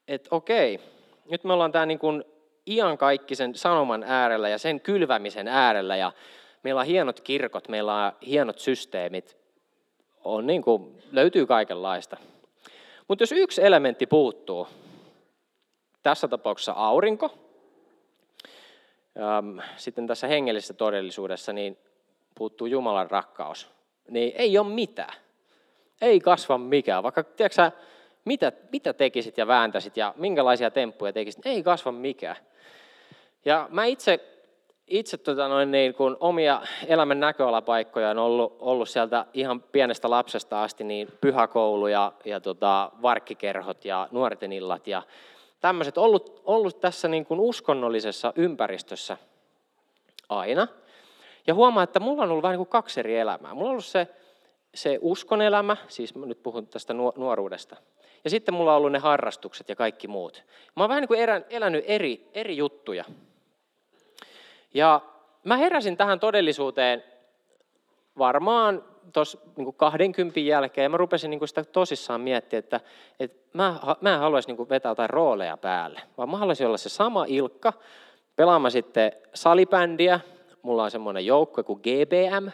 että 0.10 0.36
okei, 0.36 0.80
nyt 1.32 1.44
me 1.44 1.54
ollaan 1.54 1.72
tämä 1.72 1.86
niin 1.86 2.00
iankaikkisen 2.68 3.56
sanoman 3.56 4.04
äärellä 4.04 4.50
ja 4.50 4.58
sen 4.58 4.80
kylvämisen 4.80 5.48
äärellä 5.48 5.96
ja 5.96 6.12
meillä 6.64 6.82
on 6.82 6.88
hienot 6.88 7.22
kirkot, 7.22 7.68
meillä 7.70 8.06
on 8.06 8.12
hienot 8.26 8.60
systeemit, 8.60 9.38
on 10.24 10.48
niin 10.48 10.62
kuin, 10.62 11.04
löytyy 11.12 11.46
kaikenlaista. 11.46 12.18
Mutta 13.08 13.22
jos 13.22 13.32
yksi 13.32 13.64
elementti 13.64 14.08
puuttuu, 14.08 14.68
tässä 16.04 16.28
tapauksessa 16.28 16.72
aurinko, 16.72 17.38
sitten 19.78 20.08
tässä 20.08 20.28
hengellisessä 20.28 20.74
todellisuudessa 20.74 21.54
niin 21.54 21.78
puuttuu 22.36 22.68
Jumalan 22.68 23.12
rakkaus, 23.12 23.70
niin 24.10 24.34
ei 24.36 24.58
ole 24.58 24.70
mitään. 24.70 25.14
Ei 26.02 26.20
kasva 26.20 26.58
mikään. 26.58 27.04
Vaikka, 27.04 27.24
tiedätkö, 27.24 27.72
mitä, 28.26 28.52
mitä 28.72 28.94
tekisit 28.94 29.38
ja 29.38 29.48
vääntäisit 29.48 29.98
ja 29.98 30.14
minkälaisia 30.18 30.72
temppuja 30.72 31.14
tekisit, 31.14 31.46
ei 31.46 31.64
kasva 31.64 31.92
mikään. 31.92 32.36
Ja 33.46 33.68
mä 33.72 33.86
itse, 33.86 34.20
itse 34.88 35.18
tota 35.18 35.48
noin 35.48 35.72
niin, 35.72 35.94
kun 35.94 36.18
omia 36.20 36.62
elämän 36.88 37.20
näköalapaikkoja 37.20 38.10
on 38.10 38.18
ollut, 38.18 38.58
ollut 38.60 38.90
sieltä 38.90 39.26
ihan 39.34 39.62
pienestä 39.62 40.10
lapsesta 40.10 40.64
asti, 40.64 40.84
niin 40.84 41.08
pyhäkoulu 41.22 41.88
ja, 41.88 42.12
ja 42.26 42.40
tota, 42.40 42.92
varkkikerhot 43.02 43.86
ja 43.86 44.08
nuorten 44.12 44.54
illat 44.54 44.88
ja 44.88 45.04
tämmöiset 45.62 45.98
ollut, 45.98 46.42
ollut 46.46 46.80
tässä 46.80 47.08
niin 47.08 47.26
kuin 47.26 47.40
uskonnollisessa 47.40 48.34
ympäristössä 48.36 49.18
aina. 50.30 50.68
Ja 51.48 51.54
huomaa, 51.54 51.84
että 51.84 52.00
mulla 52.00 52.24
on 52.24 52.32
ollut 52.32 52.44
vähän 52.44 52.54
niin 52.54 52.66
kuin 52.66 52.82
kaksi 52.82 53.00
eri 53.00 53.18
elämää. 53.18 53.54
Mulla 53.54 53.68
on 53.68 53.72
ollut 53.72 53.86
se, 53.86 54.08
se 54.76 55.00
uskon 55.02 55.42
elämä, 55.42 55.78
siis 55.88 56.16
mä 56.16 56.26
nyt 56.26 56.44
puhun 56.44 56.68
tästä 56.68 56.94
nuoruudesta. 56.94 57.76
Ja 58.24 58.30
sitten 58.30 58.54
mulla 58.54 58.72
on 58.72 58.78
ollut 58.78 58.92
ne 58.92 59.00
harrastukset 59.00 59.70
ja 59.70 59.76
kaikki 59.76 60.08
muut. 60.08 60.44
Mä 60.76 60.84
oon 60.84 60.90
vähän 60.90 61.02
niin 61.02 61.08
kuin 61.08 61.20
elänyt 61.50 61.84
eri, 61.88 62.30
eri 62.34 62.58
juttuja. 62.58 63.06
Ja 64.74 65.02
mä 65.44 65.58
heräsin 65.58 65.98
tähän 65.98 66.20
todellisuuteen 66.20 67.04
varmaan 68.18 68.84
tuossa 69.14 69.38
niin 69.58 69.74
20 69.74 70.40
jälkeen, 70.40 70.84
ja 70.84 70.90
mä 70.90 70.98
rupesin 70.98 71.32
niin 71.32 71.48
sitä 71.48 71.64
tosissaan 71.64 72.22
miettiä, 72.22 72.60
että, 72.60 72.80
että 73.20 73.38
mä, 73.54 73.76
mä 74.02 74.14
en 74.14 74.20
haluaisi 74.20 74.54
niin 74.54 74.70
vetää 74.70 74.92
jotain 74.92 75.10
rooleja 75.10 75.58
päälle, 75.58 76.02
vaan 76.18 76.30
mä 76.30 76.38
haluaisin 76.38 76.68
olla 76.68 76.78
se 76.78 76.90
sama 76.90 77.26
Ilkka, 77.28 77.74
pelaamaan 78.36 78.72
sitten 78.72 79.12
salibändiä, 79.34 80.20
mulla 80.62 80.84
on 80.84 80.92
semmoinen 80.92 81.26
joukko 81.26 81.64
kuin 81.64 81.80
GBM, 81.80 82.50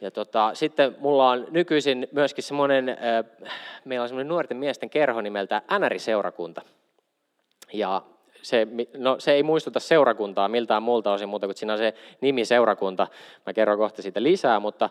ja 0.00 0.10
tota, 0.10 0.50
sitten 0.54 0.96
mulla 0.98 1.30
on 1.30 1.46
nykyisin 1.50 2.08
myöskin 2.12 2.44
semmoinen, 2.44 2.96
meillä 3.84 4.02
on 4.02 4.08
semmoinen 4.08 4.28
nuorten 4.28 4.56
miesten 4.56 4.90
kerho 4.90 5.20
nimeltä 5.20 5.62
NR-seurakunta. 5.78 6.62
Ja 7.72 8.02
se, 8.42 8.66
no, 8.96 9.16
se 9.18 9.32
ei 9.32 9.42
muistuta 9.42 9.80
seurakuntaa 9.80 10.48
miltään 10.48 10.82
muulta 10.82 11.12
osin 11.12 11.28
muuta 11.28 11.46
kuin 11.46 11.56
siinä 11.56 11.72
on 11.72 11.78
se 11.78 11.94
nimi 12.20 12.44
seurakunta. 12.44 13.06
Mä 13.46 13.52
kerron 13.52 13.78
kohta 13.78 14.02
siitä 14.02 14.22
lisää, 14.22 14.60
mutta, 14.60 14.90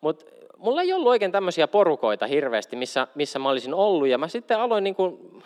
mutta 0.00 0.24
mulla 0.56 0.82
ei 0.82 0.92
ollut 0.92 1.08
oikein 1.08 1.32
tämmöisiä 1.32 1.68
porukoita 1.68 2.26
hirveästi, 2.26 2.76
missä, 2.76 3.06
missä 3.14 3.38
mä 3.38 3.48
olisin 3.48 3.74
ollut. 3.74 4.08
Ja 4.08 4.18
mä 4.18 4.28
sitten 4.28 4.60
aloin 4.60 4.84
niin 4.84 4.94
kuin, 4.94 5.42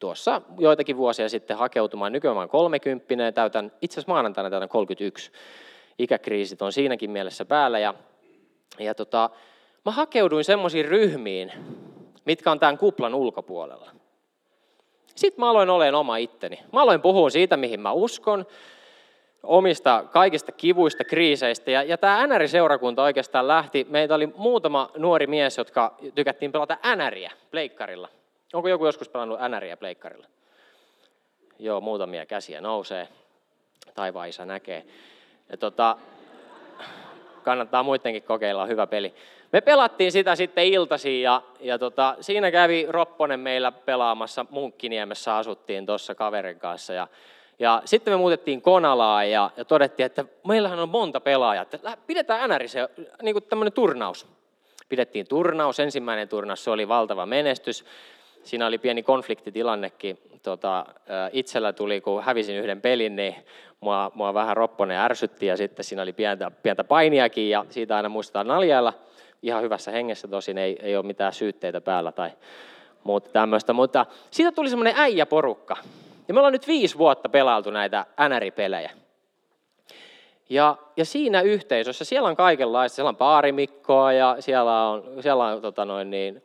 tuossa 0.00 0.42
joitakin 0.58 0.96
vuosia 0.96 1.28
sitten 1.28 1.56
hakeutumaan. 1.56 2.12
Nykyään 2.12 2.36
mä 2.36 2.48
30 2.48 3.14
ja 3.14 3.32
täytän, 3.32 3.72
itse 3.82 3.94
asiassa 3.94 4.12
maanantaina 4.12 4.50
täytän 4.50 4.68
31. 4.68 5.32
Ikäkriisit 6.02 6.62
on 6.62 6.72
siinäkin 6.72 7.10
mielessä 7.10 7.44
päällä. 7.44 7.78
Ja, 7.78 7.94
ja 8.78 8.94
tota, 8.94 9.30
mä 9.84 9.92
hakeuduin 9.92 10.44
semmoisiin 10.44 10.84
ryhmiin, 10.84 11.52
mitkä 12.24 12.50
on 12.50 12.60
tämän 12.60 12.78
kuplan 12.78 13.14
ulkopuolella. 13.14 13.90
Sitten 15.14 15.40
mä 15.40 15.50
aloin 15.50 15.70
olemaan 15.70 15.94
oma 15.94 16.16
itteni. 16.16 16.58
Mä 16.72 16.82
aloin 16.82 17.00
puhua 17.00 17.30
siitä, 17.30 17.56
mihin 17.56 17.80
mä 17.80 17.92
uskon, 17.92 18.46
omista 19.42 20.04
kaikista 20.12 20.52
kivuista, 20.52 21.04
kriiseistä. 21.04 21.70
Ja, 21.70 21.82
ja 21.82 21.98
tämä 21.98 22.26
NR-seurakunta 22.26 23.02
oikeastaan 23.02 23.48
lähti, 23.48 23.86
meitä 23.90 24.14
oli 24.14 24.26
muutama 24.26 24.90
nuori 24.96 25.26
mies, 25.26 25.58
jotka 25.58 25.96
tykättiin 26.14 26.52
pelata 26.52 26.78
NRiä 26.96 27.32
pleikkarilla. 27.50 28.08
Onko 28.52 28.68
joku 28.68 28.86
joskus 28.86 29.08
pelannut 29.08 29.38
NRiä 29.48 29.76
pleikkarilla? 29.76 30.26
Joo, 31.58 31.80
muutamia 31.80 32.26
käsiä 32.26 32.60
nousee. 32.60 33.08
Taivaan 33.94 34.28
isä 34.28 34.46
näkee. 34.46 34.84
Ja 35.50 35.56
tota, 35.56 35.96
kannattaa 37.42 37.82
muidenkin 37.82 38.22
kokeilla, 38.22 38.62
on 38.62 38.68
hyvä 38.68 38.86
peli. 38.86 39.14
Me 39.52 39.60
pelattiin 39.60 40.12
sitä 40.12 40.36
sitten 40.36 40.64
iltasi 40.64 41.22
ja, 41.22 41.42
ja 41.60 41.78
tota, 41.78 42.16
siinä 42.20 42.50
kävi 42.50 42.86
Ropponen 42.88 43.40
meillä 43.40 43.72
pelaamassa, 43.72 44.46
Munkkiniemessä 44.50 45.36
asuttiin 45.36 45.86
tuossa 45.86 46.14
kaverin 46.14 46.58
kanssa 46.58 46.92
ja, 46.92 47.08
ja 47.58 47.82
sitten 47.84 48.12
me 48.12 48.16
muutettiin 48.16 48.62
Konalaan 48.62 49.30
ja, 49.30 49.50
ja 49.56 49.64
todettiin, 49.64 50.06
että 50.06 50.24
meillähän 50.46 50.78
on 50.78 50.88
monta 50.88 51.20
pelaajaa, 51.20 51.62
että 51.62 51.96
pidetään 52.06 52.50
NR 52.50 52.68
se 52.68 52.88
niin 53.22 53.34
kuin 53.34 53.44
tämmöinen 53.44 53.72
turnaus. 53.72 54.26
Pidettiin 54.88 55.26
turnaus, 55.28 55.80
ensimmäinen 55.80 56.28
turnaus, 56.28 56.64
se 56.64 56.70
oli 56.70 56.88
valtava 56.88 57.26
menestys. 57.26 57.84
Siinä 58.42 58.66
oli 58.66 58.78
pieni 58.78 59.02
konfliktitilannekin. 59.02 60.18
Tota, 60.42 60.86
itsellä 61.32 61.72
tuli, 61.72 62.00
kun 62.00 62.22
hävisin 62.22 62.56
yhden 62.56 62.80
pelin, 62.80 63.16
niin 63.16 63.34
mua, 63.80 64.12
mua 64.14 64.34
vähän 64.34 64.56
Ropponen 64.56 64.98
ärsytti 64.98 65.46
ja 65.46 65.56
sitten 65.56 65.84
siinä 65.84 66.02
oli 66.02 66.12
pientä, 66.12 66.50
pientä 66.62 66.84
painiakin 66.84 67.50
ja 67.50 67.64
siitä 67.68 67.96
aina 67.96 68.08
muistetaan 68.08 68.46
naljailla 68.46 68.92
ihan 69.42 69.62
hyvässä 69.62 69.90
hengessä 69.90 70.28
tosin, 70.28 70.58
ei, 70.58 70.78
ei 70.82 70.96
ole 70.96 71.06
mitään 71.06 71.32
syytteitä 71.32 71.80
päällä 71.80 72.12
tai 72.12 72.30
muuta 73.04 73.30
tämmöistä, 73.30 73.72
mutta 73.72 74.06
siitä 74.30 74.52
tuli 74.52 74.68
semmoinen 74.68 74.94
äijäporukka. 74.96 75.76
Ja 76.28 76.34
me 76.34 76.40
ollaan 76.40 76.52
nyt 76.52 76.66
viisi 76.66 76.98
vuotta 76.98 77.28
pelailtu 77.28 77.70
näitä 77.70 78.06
NR-pelejä. 78.28 78.90
Ja, 80.50 80.76
ja 80.96 81.04
siinä 81.04 81.40
yhteisössä, 81.40 82.04
siellä 82.04 82.28
on 82.28 82.36
kaikenlaista, 82.36 82.96
siellä 82.96 83.08
on 83.08 83.16
baarimikkoa 83.16 84.12
ja 84.12 84.36
siellä 84.40 84.88
on, 84.88 85.04
siellä 85.20 85.44
on 85.44 85.62
tota 85.62 85.84
noin 85.84 86.10
niin, 86.10 86.42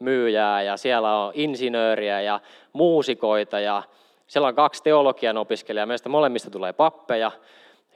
huonekalumyyjää 0.00 0.62
ja 0.62 0.76
siellä 0.76 1.16
on 1.16 1.32
insinööriä 1.34 2.20
ja 2.20 2.40
muusikoita 2.72 3.60
ja 3.60 3.82
siellä 4.26 4.48
on 4.48 4.54
kaksi 4.54 4.82
teologian 4.82 5.36
opiskelijaa, 5.36 5.86
meistä 5.86 6.08
molemmista 6.08 6.50
tulee 6.50 6.72
pappeja 6.72 7.32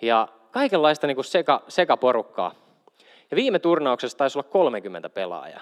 ja 0.03 0.29
kaikenlaista 0.51 1.07
niin 1.07 1.15
kuin 1.15 1.25
seka, 1.25 1.63
sekaporukkaa. 1.69 2.55
Ja 3.31 3.37
viime 3.37 3.59
turnauksessa 3.59 4.19
taisi 4.19 4.39
olla 4.39 4.49
30 4.49 5.09
pelaajaa. 5.09 5.61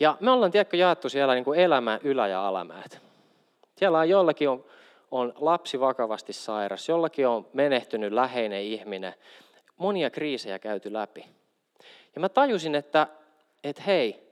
Ja 0.00 0.16
me 0.20 0.30
ollaan, 0.30 0.50
tiedätkö, 0.50 0.76
jaettu 0.76 1.08
siellä 1.08 1.34
niin 1.34 1.44
kuin 1.44 1.60
elämä, 1.60 2.00
ylä- 2.02 2.28
ja 2.28 2.48
alamäät. 2.48 3.00
Siellä 3.76 3.98
on 3.98 4.08
jollakin 4.08 4.48
on, 4.48 4.64
on 5.10 5.32
lapsi 5.36 5.80
vakavasti 5.80 6.32
sairas, 6.32 6.88
jollakin 6.88 7.28
on 7.28 7.46
menehtynyt 7.52 8.12
läheinen 8.12 8.62
ihminen. 8.62 9.14
Monia 9.76 10.10
kriisejä 10.10 10.58
käyty 10.58 10.92
läpi. 10.92 11.26
Ja 12.14 12.20
mä 12.20 12.28
tajusin, 12.28 12.74
että, 12.74 13.06
että 13.64 13.82
hei, 13.82 14.25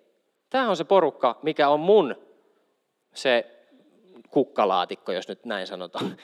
tämä 0.55 0.71
on 0.71 0.77
se 0.77 0.85
porukka, 0.85 1.39
mikä 1.43 1.69
on 1.69 1.81
mun 1.81 2.17
se 3.15 3.47
kukkalaatikko, 4.31 5.13
jos 5.13 5.29
nyt 5.29 5.45
näin 5.45 5.67
sanotaan. 5.67 6.17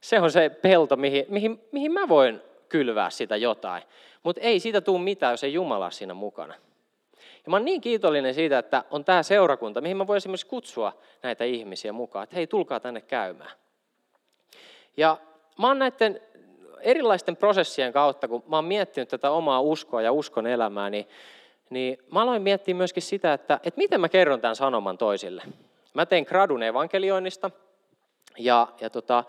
Se 0.00 0.20
on 0.20 0.30
se 0.30 0.48
pelto, 0.48 0.96
mihin, 0.96 1.26
mihin, 1.28 1.62
mihin 1.72 1.92
mä 1.92 2.08
voin 2.08 2.42
kylvää 2.68 3.10
sitä 3.10 3.36
jotain. 3.36 3.82
Mutta 4.22 4.40
ei 4.40 4.60
siitä 4.60 4.80
tule 4.80 5.00
mitään, 5.00 5.32
jos 5.32 5.44
ei 5.44 5.52
Jumala 5.52 5.90
siinä 5.90 6.14
mukana. 6.14 6.54
Ja 7.16 7.50
mä 7.50 7.56
oon 7.56 7.64
niin 7.64 7.80
kiitollinen 7.80 8.34
siitä, 8.34 8.58
että 8.58 8.84
on 8.90 9.04
tämä 9.04 9.22
seurakunta, 9.22 9.80
mihin 9.80 9.96
mä 9.96 10.06
voin 10.06 10.16
esimerkiksi 10.16 10.46
kutsua 10.46 10.92
näitä 11.22 11.44
ihmisiä 11.44 11.92
mukaan, 11.92 12.22
että 12.22 12.36
hei, 12.36 12.46
tulkaa 12.46 12.80
tänne 12.80 13.00
käymään. 13.00 13.52
Ja 14.96 15.16
mä 15.58 15.66
oon 15.66 15.78
näiden 15.78 16.20
erilaisten 16.80 17.36
prosessien 17.36 17.92
kautta, 17.92 18.28
kun 18.28 18.44
mä 18.46 18.56
oon 18.56 18.64
miettinyt 18.64 19.08
tätä 19.08 19.30
omaa 19.30 19.60
uskoa 19.60 20.02
ja 20.02 20.12
uskon 20.12 20.46
elämää, 20.46 20.90
niin, 20.90 21.06
niin 21.70 21.98
mä 22.12 22.22
aloin 22.22 22.42
miettiä 22.42 22.74
myöskin 22.74 23.02
sitä, 23.02 23.32
että, 23.32 23.60
että 23.62 23.78
miten 23.78 24.00
mä 24.00 24.08
kerron 24.08 24.40
tämän 24.40 24.56
sanoman 24.56 24.98
toisille. 24.98 25.42
Mä 25.94 26.06
tein 26.06 26.26
gradun 26.28 26.62
evankelioinnista 26.62 27.50
ja, 28.38 28.68
ja 28.80 28.90
tota, 28.90 29.24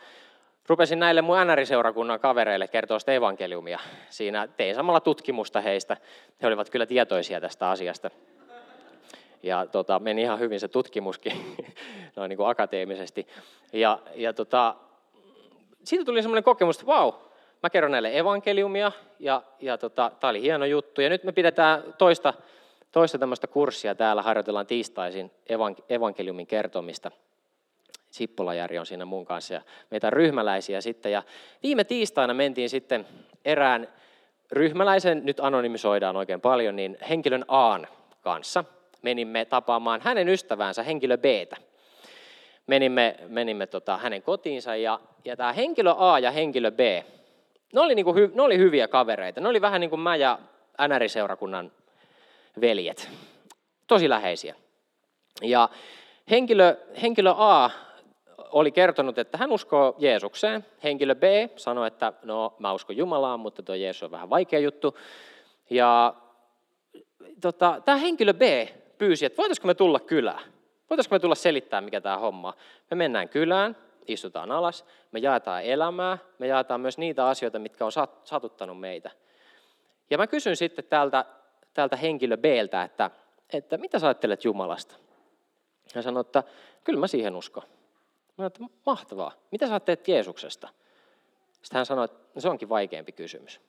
rupesin 0.67 0.99
näille 0.99 1.21
mun 1.21 1.37
NR-seurakunnan 1.37 2.19
kavereille 2.19 2.67
kertoa 2.67 2.99
sitä 2.99 3.13
evankeliumia. 3.13 3.79
Siinä 4.09 4.47
tein 4.47 4.75
samalla 4.75 4.99
tutkimusta 4.99 5.61
heistä. 5.61 5.97
He 6.41 6.47
olivat 6.47 6.69
kyllä 6.69 6.85
tietoisia 6.85 7.41
tästä 7.41 7.69
asiasta. 7.69 8.09
Ja 9.43 9.65
tota, 9.65 9.99
meni 9.99 10.21
ihan 10.21 10.39
hyvin 10.39 10.59
se 10.59 10.67
tutkimuskin, 10.67 11.55
noin 12.15 12.29
niin 12.29 12.37
kuin 12.37 12.49
akateemisesti. 12.49 13.27
Ja, 13.73 13.99
ja 14.15 14.33
tota, 14.33 14.75
siitä 15.83 16.05
tuli 16.05 16.21
semmoinen 16.21 16.43
kokemus, 16.43 16.75
että 16.75 16.85
vau, 16.85 17.13
mä 17.63 17.69
kerron 17.69 17.91
näille 17.91 18.17
evankeliumia, 18.17 18.91
ja, 19.19 19.43
ja 19.59 19.77
tota, 19.77 20.11
tämä 20.19 20.29
oli 20.29 20.41
hieno 20.41 20.65
juttu. 20.65 21.01
Ja 21.01 21.09
nyt 21.09 21.23
me 21.23 21.31
pidetään 21.31 21.83
toista, 21.97 22.33
toista 22.91 23.17
tämmöistä 23.17 23.47
kurssia 23.47 23.95
täällä, 23.95 24.21
harjoitellaan 24.21 24.67
tiistaisin 24.67 25.31
evankeliumin 25.89 26.47
kertomista. 26.47 27.11
Sippola 28.11 28.53
Jari 28.53 28.79
on 28.79 28.85
siinä 28.85 29.05
mun 29.05 29.25
kanssa 29.25 29.53
ja 29.53 29.61
meitä 29.91 30.09
ryhmäläisiä 30.09 30.81
sitten. 30.81 31.11
Ja 31.11 31.23
viime 31.63 31.83
tiistaina 31.83 32.33
mentiin 32.33 32.69
sitten 32.69 33.07
erään 33.45 33.87
ryhmäläisen, 34.51 35.25
nyt 35.25 35.39
anonymisoidaan 35.39 36.17
oikein 36.17 36.41
paljon, 36.41 36.75
niin 36.75 36.97
henkilön 37.09 37.45
Aan 37.47 37.87
kanssa. 38.21 38.63
Menimme 39.01 39.45
tapaamaan 39.45 40.01
hänen 40.01 40.29
ystävänsä, 40.29 40.83
henkilö 40.83 41.17
b 41.17 41.25
Menimme, 42.67 43.15
menimme 43.27 43.67
tota, 43.67 43.97
hänen 43.97 44.21
kotiinsa 44.21 44.75
ja, 44.75 44.99
ja 45.25 45.37
tämä 45.37 45.53
henkilö 45.53 45.93
A 45.97 46.19
ja 46.19 46.31
henkilö 46.31 46.71
B, 46.71 46.79
ne 47.73 47.81
oli, 47.81 47.95
niinku, 47.95 48.13
ne 48.33 48.41
oli 48.41 48.57
hyviä 48.57 48.87
kavereita. 48.87 49.41
Ne 49.41 49.49
oli 49.49 49.61
vähän 49.61 49.81
niin 49.81 49.89
kuin 49.89 49.99
mä 49.99 50.15
ja 50.15 50.39
NR-seurakunnan 50.87 51.71
veljet. 52.61 53.09
Tosi 53.87 54.09
läheisiä. 54.09 54.55
Ja 55.41 55.69
henkilö, 56.29 56.77
henkilö 57.01 57.33
A 57.37 57.69
oli 58.37 58.71
kertonut, 58.71 59.17
että 59.17 59.37
hän 59.37 59.51
uskoo 59.51 59.95
Jeesukseen. 59.97 60.65
Henkilö 60.83 61.15
B 61.15 61.23
sanoi, 61.55 61.87
että 61.87 62.13
no 62.23 62.55
mä 62.59 62.73
uskon 62.73 62.97
Jumalaan, 62.97 63.39
mutta 63.39 63.63
tuo 63.63 63.75
Jeesus 63.75 64.03
on 64.03 64.11
vähän 64.11 64.29
vaikea 64.29 64.59
juttu. 64.59 64.97
Ja 65.69 66.13
tota, 67.41 67.81
tämä 67.85 67.97
henkilö 67.97 68.33
B 68.33 68.41
pyysi, 68.97 69.25
että 69.25 69.37
voitaisiko 69.37 69.67
me 69.67 69.73
tulla 69.73 69.99
kylään? 69.99 70.43
Voitaisiko 70.89 71.15
me 71.15 71.19
tulla 71.19 71.35
selittämään, 71.35 71.83
mikä 71.83 72.01
tämä 72.01 72.17
homma 72.17 72.53
Me 72.91 72.95
mennään 72.95 73.29
kylään, 73.29 73.75
istutaan 74.07 74.51
alas, 74.51 74.85
me 75.11 75.19
jaetaan 75.19 75.63
elämää, 75.63 76.17
me 76.39 76.47
jaetaan 76.47 76.81
myös 76.81 76.97
niitä 76.97 77.27
asioita, 77.27 77.59
mitkä 77.59 77.85
on 77.85 77.91
satuttanut 78.23 78.79
meitä. 78.79 79.11
Ja 80.09 80.17
mä 80.17 80.27
kysyn 80.27 80.55
sitten 80.55 80.85
täältä, 80.85 81.25
täältä 81.73 81.95
henkilö 81.95 82.37
Bltä, 82.37 82.83
että, 82.83 83.11
että 83.53 83.77
mitä 83.77 83.99
sä 83.99 84.07
ajattelet 84.07 84.45
Jumalasta? 84.45 84.95
Hän 85.95 86.03
sanoi, 86.03 86.21
että 86.21 86.43
kyllä 86.83 86.99
mä 86.99 87.07
siihen 87.07 87.35
uskon. 87.35 87.63
Mä 88.37 88.45
että 88.45 88.59
mahtavaa. 88.85 89.31
Mitä 89.51 89.67
sä 89.67 89.79
teet 89.79 90.07
Jeesuksesta? 90.07 90.69
Sitten 91.51 91.77
hän 91.77 91.85
sanoi, 91.85 92.05
että 92.05 92.17
no 92.35 92.41
se 92.41 92.49
onkin 92.49 92.69
vaikeampi 92.69 93.11
kysymys. 93.11 93.61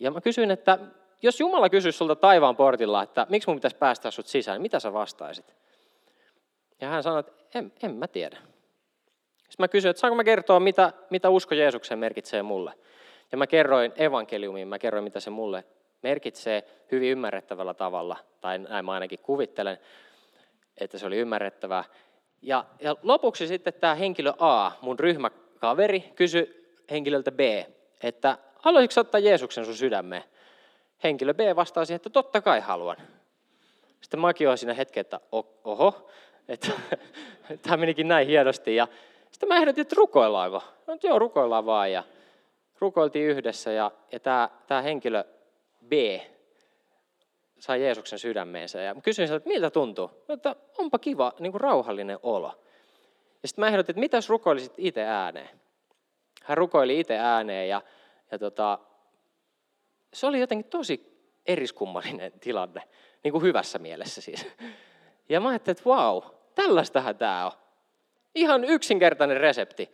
Ja 0.00 0.10
mä 0.10 0.20
kysyin, 0.20 0.50
että 0.50 0.78
jos 1.22 1.40
Jumala 1.40 1.68
kysyisi 1.68 1.98
sulta 1.98 2.16
taivaan 2.16 2.56
portilla, 2.56 3.02
että 3.02 3.26
miksi 3.30 3.48
mun 3.48 3.56
pitäisi 3.56 3.76
päästä 3.76 4.10
sut 4.10 4.26
sisään, 4.26 4.54
niin 4.54 4.62
mitä 4.62 4.80
sä 4.80 4.92
vastaisit? 4.92 5.54
Ja 6.80 6.88
hän 6.88 7.02
sanoi, 7.02 7.20
että 7.20 7.58
en, 7.58 7.72
en 7.82 7.94
mä 7.94 8.08
tiedä. 8.08 8.38
Sitten 9.52 9.64
mä 9.64 9.68
kysyin, 9.68 9.90
että 9.90 10.00
saanko 10.00 10.16
mä 10.16 10.24
kertoa, 10.24 10.60
mitä, 10.60 10.92
mitä 11.10 11.28
usko 11.28 11.54
Jeesukseen 11.54 11.98
merkitsee 11.98 12.42
mulle. 12.42 12.72
Ja 13.32 13.38
mä 13.38 13.46
kerroin 13.46 13.92
evankeliumiin, 13.96 14.68
mä 14.68 14.78
kerroin, 14.78 15.04
mitä 15.04 15.20
se 15.20 15.30
mulle 15.30 15.64
merkitsee 16.02 16.64
hyvin 16.92 17.10
ymmärrettävällä 17.10 17.74
tavalla, 17.74 18.16
tai 18.40 18.58
näin 18.58 18.84
mä 18.84 18.92
ainakin 18.92 19.18
kuvittelen, 19.18 19.78
että 20.78 20.98
se 20.98 21.06
oli 21.06 21.16
ymmärrettävää. 21.16 21.84
Ja, 22.42 22.64
ja 22.80 22.96
lopuksi 23.02 23.46
sitten 23.46 23.74
tämä 23.74 23.94
henkilö 23.94 24.32
A, 24.38 24.70
mun 24.80 24.98
ryhmäkaveri, 24.98 26.12
kysyi 26.16 26.74
henkilöltä 26.90 27.32
B, 27.32 27.40
että 28.02 28.38
haluaisitko 28.58 29.00
ottaa 29.00 29.18
Jeesuksen 29.20 29.64
sun 29.64 29.74
sydämeen? 29.74 30.24
Henkilö 31.04 31.34
B 31.34 31.40
vastasi, 31.56 31.94
että 31.94 32.10
totta 32.10 32.40
kai 32.40 32.60
haluan. 32.60 32.96
Sitten 34.00 34.20
mäkin 34.20 34.48
olin 34.48 34.58
siinä 34.58 34.74
hetken, 34.74 35.00
että 35.00 35.20
oho, 35.64 36.10
että 36.48 36.68
tämä 37.62 37.76
menikin 37.76 38.08
näin 38.08 38.26
hienosti. 38.26 38.76
Ja 38.76 38.88
sitten 39.32 39.48
mä 39.48 39.56
ehdotin, 39.56 39.82
että 39.82 39.94
rukoillaanko. 39.98 40.62
No, 40.86 40.96
joo, 41.02 41.18
rukoillaan 41.18 41.66
vaan. 41.66 41.92
Ja 41.92 42.04
rukoiltiin 42.78 43.28
yhdessä 43.28 43.72
ja, 43.72 43.90
ja 44.12 44.20
tämä, 44.20 44.48
tämä 44.66 44.82
henkilö 44.82 45.24
B 45.88 45.92
sai 47.58 47.82
Jeesuksen 47.82 48.18
sydämeensä. 48.18 48.80
Ja 48.80 48.94
kysyin 49.02 49.28
sieltä, 49.28 49.36
että 49.36 49.48
miltä 49.48 49.70
tuntuu? 49.70 50.10
No, 50.28 50.34
että 50.34 50.56
onpa 50.78 50.98
kiva, 50.98 51.32
niin 51.38 51.52
kuin 51.52 51.60
rauhallinen 51.60 52.18
olo. 52.22 52.62
Ja 53.42 53.48
sitten 53.48 53.62
mä 53.62 53.68
ehdotin, 53.68 53.92
että 53.92 54.00
mitäs 54.00 54.28
rukoilisit 54.28 54.74
itse 54.76 55.04
ääneen? 55.04 55.48
Hän 56.42 56.58
rukoili 56.58 57.00
itse 57.00 57.18
ääneen 57.18 57.68
ja, 57.68 57.82
ja 58.30 58.38
tota, 58.38 58.78
se 60.14 60.26
oli 60.26 60.40
jotenkin 60.40 60.70
tosi 60.70 61.12
eriskummallinen 61.46 62.32
tilanne, 62.40 62.82
niin 63.24 63.32
kuin 63.32 63.42
hyvässä 63.42 63.78
mielessä 63.78 64.20
siis. 64.20 64.46
Ja 65.28 65.40
mä 65.40 65.48
ajattelin, 65.48 65.76
että 65.76 65.90
vau, 65.90 66.20
wow, 66.20 66.30
tällaistähän 66.54 67.16
tämä 67.16 67.46
on. 67.46 67.52
Ihan 68.34 68.64
yksinkertainen 68.64 69.40
resepti. 69.40 69.90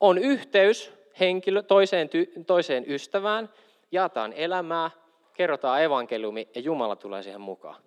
On 0.00 0.18
yhteys 0.18 0.92
henkilö 1.20 1.62
toiseen, 1.62 2.08
ty, 2.08 2.32
toiseen 2.46 2.84
ystävään, 2.90 3.48
jaetaan 3.92 4.32
elämää, 4.32 4.90
kerrotaan 5.34 5.82
evankeliumi 5.82 6.48
ja 6.54 6.60
Jumala 6.60 6.96
tulee 6.96 7.22
siihen 7.22 7.40
mukaan. 7.40 7.82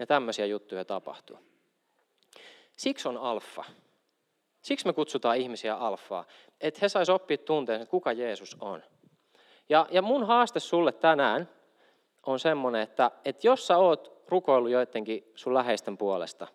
Ja 0.00 0.06
tämmöisiä 0.06 0.46
juttuja 0.46 0.84
tapahtuu. 0.84 1.38
Siksi 2.76 3.08
on 3.08 3.16
alfa. 3.16 3.64
Siksi 4.62 4.86
me 4.86 4.92
kutsutaan 4.92 5.36
ihmisiä 5.36 5.74
alfaa, 5.74 6.24
että 6.60 6.78
he 6.82 6.88
sais 6.88 7.08
oppia 7.08 7.38
tunteen, 7.38 7.86
kuka 7.86 8.12
Jeesus 8.12 8.56
on. 8.60 8.82
Ja, 9.68 9.86
ja 9.90 10.02
mun 10.02 10.26
haaste 10.26 10.60
sulle 10.60 10.92
tänään 10.92 11.48
on 12.26 12.38
semmoinen, 12.38 12.82
että, 12.82 13.10
että 13.24 13.46
jos 13.46 13.66
sä 13.66 13.78
oot 13.78 14.22
rukoillut 14.28 14.70
joidenkin 14.70 15.32
sun 15.34 15.54
läheisten 15.54 15.98
puolesta, 15.98 16.48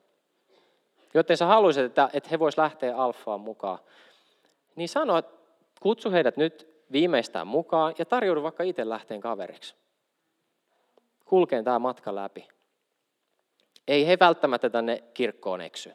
joten 1.18 1.38
sä 1.38 1.46
haluaisit, 1.46 1.86
että, 1.86 2.10
että 2.14 2.30
he 2.30 2.40
vois 2.40 2.58
lähteä 2.58 2.98
alfaan 2.98 3.42
mukaan, 3.42 3.80
niin 4.76 4.90
sano, 4.90 5.18
että 5.18 5.38
kutsu 5.80 6.12
heidät 6.12 6.38
nyt 6.38 6.78
viimeistään 6.92 7.48
mukaan 7.48 7.96
ja 7.98 8.06
tarjoudu 8.06 8.44
vaikka 8.44 8.64
itse 8.64 8.90
lähteen 8.90 9.22
kaveriksi. 9.22 9.76
Kulkeen 11.26 11.64
tämä 11.64 11.80
matka 11.80 12.16
läpi. 12.16 12.48
Ei 13.88 14.08
he 14.08 14.18
välttämättä 14.20 14.70
tänne 14.70 15.04
kirkkoon 15.14 15.62
eksy. 15.62 15.92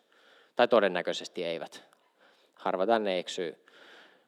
Tai 0.56 0.68
todennäköisesti 0.68 1.44
eivät. 1.44 1.84
Harva 2.54 2.86
tänne 2.86 3.18
eksyy 3.18 3.64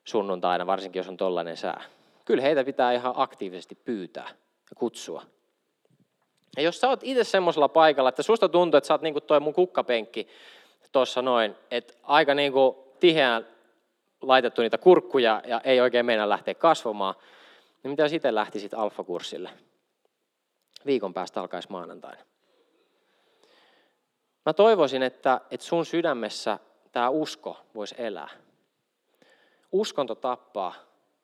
sunnuntaina, 0.05 0.67
varsinkin 0.67 1.01
jos 1.01 1.09
on 1.09 1.17
tollainen 1.17 1.57
sää. 1.57 1.83
Kyllä 2.25 2.43
heitä 2.43 2.65
pitää 2.65 2.93
ihan 2.93 3.15
aktiivisesti 3.17 3.75
pyytää 3.75 4.29
ja 4.71 4.77
kutsua. 4.77 5.23
Ja 6.57 6.63
jos 6.63 6.81
sä 6.81 6.89
oot 6.89 7.01
itse 7.03 7.25
semmoisella 7.25 7.69
paikalla, 7.69 8.09
että 8.09 8.23
susta 8.23 8.49
tuntuu, 8.49 8.79
että 8.79 8.89
sä 8.89 8.95
oot 8.95 9.03
niin 9.03 9.15
kuin 9.15 9.23
toi 9.23 9.41
mun 9.41 9.55
kukkapenkki 9.55 10.29
tuossa 10.95 11.23
noin, 11.23 11.57
että 11.71 11.95
aika 12.03 12.35
niin 12.35 12.53
kuin 12.53 12.77
tiheään 13.01 13.47
laitettu 14.23 14.63
niitä 14.63 14.79
kurkkuja 14.79 15.43
ja 15.47 15.61
ei 15.65 15.81
oikein 15.81 16.07
mennä 16.07 16.29
lähteä 16.29 16.55
kasvamaan, 16.55 17.15
niin 17.83 17.91
mitä 17.91 18.03
jos 18.03 18.13
itse 18.13 18.35
lähtisit 18.35 18.75
alfakurssille? 18.75 19.51
Viikon 20.87 21.15
päästä 21.15 21.41
alkaisi 21.41 21.71
maanantaina. 21.71 22.23
Mä 24.47 24.53
toivoisin, 24.53 25.03
että, 25.03 25.41
että 25.51 25.67
sun 25.67 25.87
sydämessä 25.87 26.59
tämä 26.93 27.09
usko 27.09 27.61
voisi 27.75 27.95
elää. 27.99 28.29
Uskonto 29.73 30.15
tappaa, 30.15 30.75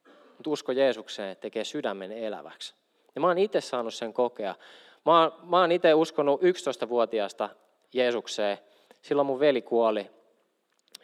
mutta 0.06 0.50
usko 0.50 0.72
Jeesukseen 0.72 1.36
tekee 1.36 1.64
sydämen 1.64 2.12
eläväksi. 2.12 2.74
Ja 3.14 3.20
mä 3.20 3.26
oon 3.26 3.38
itse 3.38 3.60
saanut 3.60 3.94
sen 3.94 4.12
kokea. 4.12 4.54
Mä 5.06 5.20
oon, 5.20 5.32
oon 5.52 5.72
itse 5.72 5.94
uskonut 5.94 6.40
11-vuotiaasta 6.42 7.48
Jeesukseen. 7.92 8.58
Silloin 9.02 9.26
mun 9.26 9.40
veli 9.40 9.62
kuoli. 9.62 10.10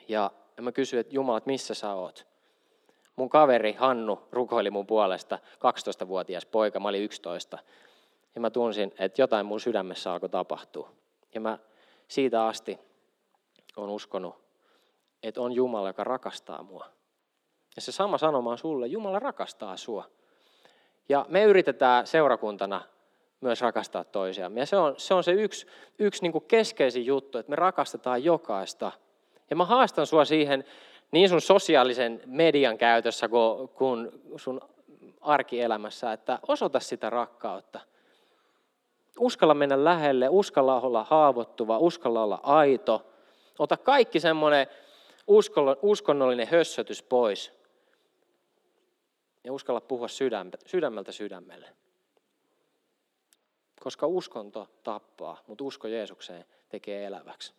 Ja 0.09 0.31
mä 0.61 0.73
kysyin, 0.73 1.01
että 1.01 1.15
Jumala, 1.15 1.39
että 1.39 1.51
missä 1.51 1.75
sä 1.75 1.93
oot? 1.93 2.27
Mun 3.17 3.29
kaveri 3.29 3.73
Hannu 3.73 4.29
rukoili 4.33 4.71
mun 4.71 4.87
puolesta, 4.87 5.39
12-vuotias 5.55 6.47
poika, 6.47 6.81
mä 6.81 6.89
olin 6.89 7.03
11. 7.03 7.59
Ja 8.35 8.41
mä 8.41 8.51
tunsin, 8.51 8.95
että 8.99 9.23
jotain 9.23 9.47
mun 9.47 9.61
sydämessä 9.61 10.13
alkoi 10.13 10.29
tapahtua. 10.29 10.93
Ja 11.35 11.41
mä 11.41 11.59
siitä 12.09 12.47
asti 12.47 12.79
on 13.77 13.89
uskonut, 13.89 14.35
että 15.23 15.41
on 15.41 15.53
Jumala, 15.53 15.89
joka 15.89 16.05
rakastaa 16.05 16.63
mua. 16.63 16.87
Ja 17.77 17.83
se 17.83 17.93
sama 17.93 18.19
sanoma 18.19 18.51
on 18.51 18.59
sulle, 18.59 18.87
Jumala 18.87 19.19
rakastaa 19.19 19.77
sua. 19.77 20.05
Ja 21.09 21.27
me 21.29 21.43
yritetään 21.45 22.07
seurakuntana 22.07 22.83
myös 23.41 23.61
rakastaa 23.61 24.05
toisiamme. 24.05 24.61
Ja 24.61 24.67
se 24.67 24.77
on 24.77 24.95
se, 24.99 25.15
on 25.15 25.25
se 25.25 25.33
yksi, 25.33 25.67
yksi 25.99 26.23
niin 26.23 26.33
kuin 26.33 26.45
keskeisin 26.49 27.07
juttu, 27.07 27.39
että 27.39 27.51
me 27.51 27.57
rakastetaan 27.57 28.25
jokaista. 28.25 28.93
Ja 29.51 29.57
mä 29.57 29.65
haastan 29.65 30.07
sua 30.07 30.25
siihen 30.25 30.65
niin 31.13 31.29
sun 31.29 31.41
sosiaalisen 31.41 32.23
median 32.27 32.79
käytössä 32.79 33.29
kuin, 33.29 33.69
kuin 33.69 34.23
sun 34.37 34.61
arkielämässä, 35.21 36.13
että 36.13 36.39
osoita 36.49 36.81
sitä 36.81 37.11
rakkautta. 37.11 37.81
Uskalla 39.21 39.55
mennä 39.55 39.85
lähelle, 39.85 40.29
uskalla 40.29 40.81
olla 40.81 41.05
haavoittuva, 41.05 41.79
uskalla 41.79 42.23
olla 42.23 42.41
aito. 42.43 43.07
Ota 43.59 43.77
kaikki 43.77 44.21
semmoinen 44.21 44.67
uskonnollinen 45.83 46.49
hössötys 46.49 47.03
pois 47.03 47.53
ja 49.45 49.53
uskalla 49.53 49.81
puhua 49.81 50.09
sydämeltä 50.67 51.13
sydämelle. 51.13 51.69
Koska 53.87 54.07
uskonto 54.07 54.69
tappaa, 54.83 55.43
mutta 55.47 55.65
usko 55.65 55.89
Jeesukseen 55.89 56.45
tekee 56.69 57.07
eläväksi. 57.07 57.53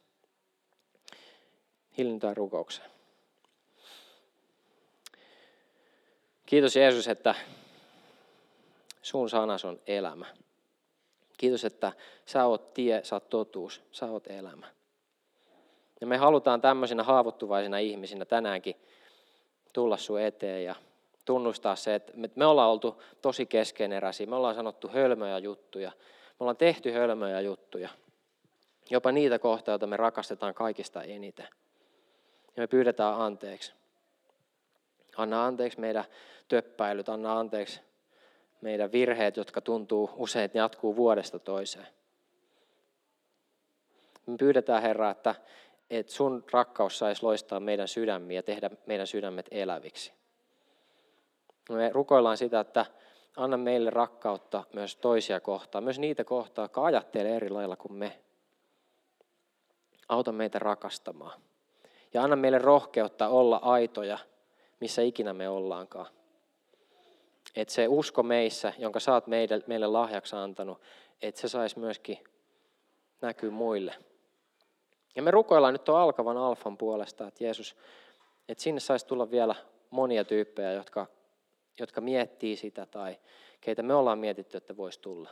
Hiljentyä 1.97 2.33
rukoukseen. 2.33 2.89
Kiitos 6.45 6.75
Jeesus, 6.75 7.07
että 7.07 7.35
sun 9.01 9.29
sanas 9.29 9.65
on 9.65 9.79
elämä. 9.85 10.25
Kiitos, 11.37 11.65
että 11.65 11.91
sä 12.25 12.45
oot 12.45 12.73
tie, 12.73 13.03
sä 13.03 13.15
oot 13.15 13.29
totuus, 13.29 13.81
sä 13.91 14.05
oot 14.05 14.27
elämä. 14.27 14.67
Ja 16.01 16.07
me 16.07 16.17
halutaan 16.17 16.61
tämmöisinä 16.61 17.03
haavoittuvaisina 17.03 17.77
ihmisinä 17.77 18.25
tänäänkin 18.25 18.75
tulla 19.73 19.97
sun 19.97 20.21
eteen 20.21 20.63
ja 20.63 20.75
tunnustaa 21.25 21.75
se, 21.75 21.95
että 21.95 22.13
me 22.35 22.45
ollaan 22.45 22.69
oltu 22.69 23.03
tosi 23.21 23.45
keskeneräisiä, 23.45 24.27
me 24.27 24.35
ollaan 24.35 24.55
sanottu 24.55 24.87
hölmöjä 24.87 25.37
juttuja, 25.37 25.91
me 26.39 26.43
ollaan 26.43 26.57
tehty 26.57 26.91
hölmöjä 26.91 27.41
juttuja, 27.41 27.89
jopa 28.89 29.11
niitä 29.11 29.39
kohtaa, 29.39 29.71
joita 29.71 29.87
me 29.87 29.97
rakastetaan 29.97 30.53
kaikista 30.53 31.03
eniten. 31.03 31.47
Ja 32.55 32.61
me 32.63 32.67
pyydetään 32.67 33.21
anteeksi. 33.21 33.73
Anna 35.17 35.45
anteeksi 35.45 35.79
meidän 35.79 36.05
töppäilyt, 36.47 37.09
anna 37.09 37.39
anteeksi 37.39 37.81
meidän 38.61 38.91
virheet, 38.91 39.37
jotka 39.37 39.61
tuntuu 39.61 40.09
usein 40.15 40.51
jatkuu 40.53 40.95
vuodesta 40.95 41.39
toiseen. 41.39 41.87
Me 44.25 44.37
pyydetään 44.37 44.81
Herra, 44.81 45.09
että, 45.09 45.35
että 45.89 46.11
sun 46.11 46.43
rakkaus 46.51 46.99
saisi 46.99 47.23
loistaa 47.23 47.59
meidän 47.59 47.87
sydämiä 47.87 48.37
ja 48.37 48.43
tehdä 48.43 48.69
meidän 48.85 49.07
sydämet 49.07 49.47
eläviksi. 49.51 50.13
Me 51.69 51.89
rukoillaan 51.93 52.37
sitä, 52.37 52.59
että 52.59 52.85
anna 53.37 53.57
meille 53.57 53.89
rakkautta 53.89 54.63
myös 54.73 54.95
toisia 54.95 55.39
kohtaan, 55.39 55.83
myös 55.83 55.99
niitä 55.99 56.23
kohtaa, 56.23 56.65
jotka 56.65 56.85
ajattelee 56.85 57.35
eri 57.35 57.49
lailla 57.49 57.75
kuin 57.75 57.93
me. 57.93 58.19
Auta 60.09 60.31
meitä 60.31 60.59
rakastamaan. 60.59 61.41
Ja 62.13 62.23
anna 62.23 62.35
meille 62.35 62.57
rohkeutta 62.57 63.27
olla 63.27 63.59
aitoja, 63.63 64.17
missä 64.79 65.01
ikinä 65.01 65.33
me 65.33 65.49
ollaankaan. 65.49 66.07
Että 67.55 67.73
se 67.73 67.87
usko 67.87 68.23
meissä, 68.23 68.73
jonka 68.77 68.99
sä 68.99 69.13
oot 69.13 69.27
meille, 69.27 69.63
meille 69.67 69.87
lahjaksi 69.87 70.35
antanut, 70.35 70.81
että 71.21 71.41
se 71.41 71.47
saisi 71.47 71.79
myöskin 71.79 72.23
näkyä 73.21 73.51
muille. 73.51 73.95
Ja 75.15 75.23
me 75.23 75.31
rukoillaan 75.31 75.73
nyt 75.73 75.83
tuon 75.83 75.99
alkavan 75.99 76.37
alfan 76.37 76.77
puolesta, 76.77 77.27
että 77.27 77.43
Jeesus, 77.43 77.75
että 78.49 78.63
sinne 78.63 78.79
saisi 78.79 79.07
tulla 79.07 79.31
vielä 79.31 79.55
monia 79.89 80.23
tyyppejä, 80.23 80.71
jotka, 80.71 81.07
jotka 81.79 82.01
miettii 82.01 82.55
sitä 82.55 82.85
tai 82.85 83.17
keitä 83.61 83.83
me 83.83 83.93
ollaan 83.93 84.19
mietitty, 84.19 84.57
että 84.57 84.77
voisi 84.77 84.99
tulla. 84.99 85.29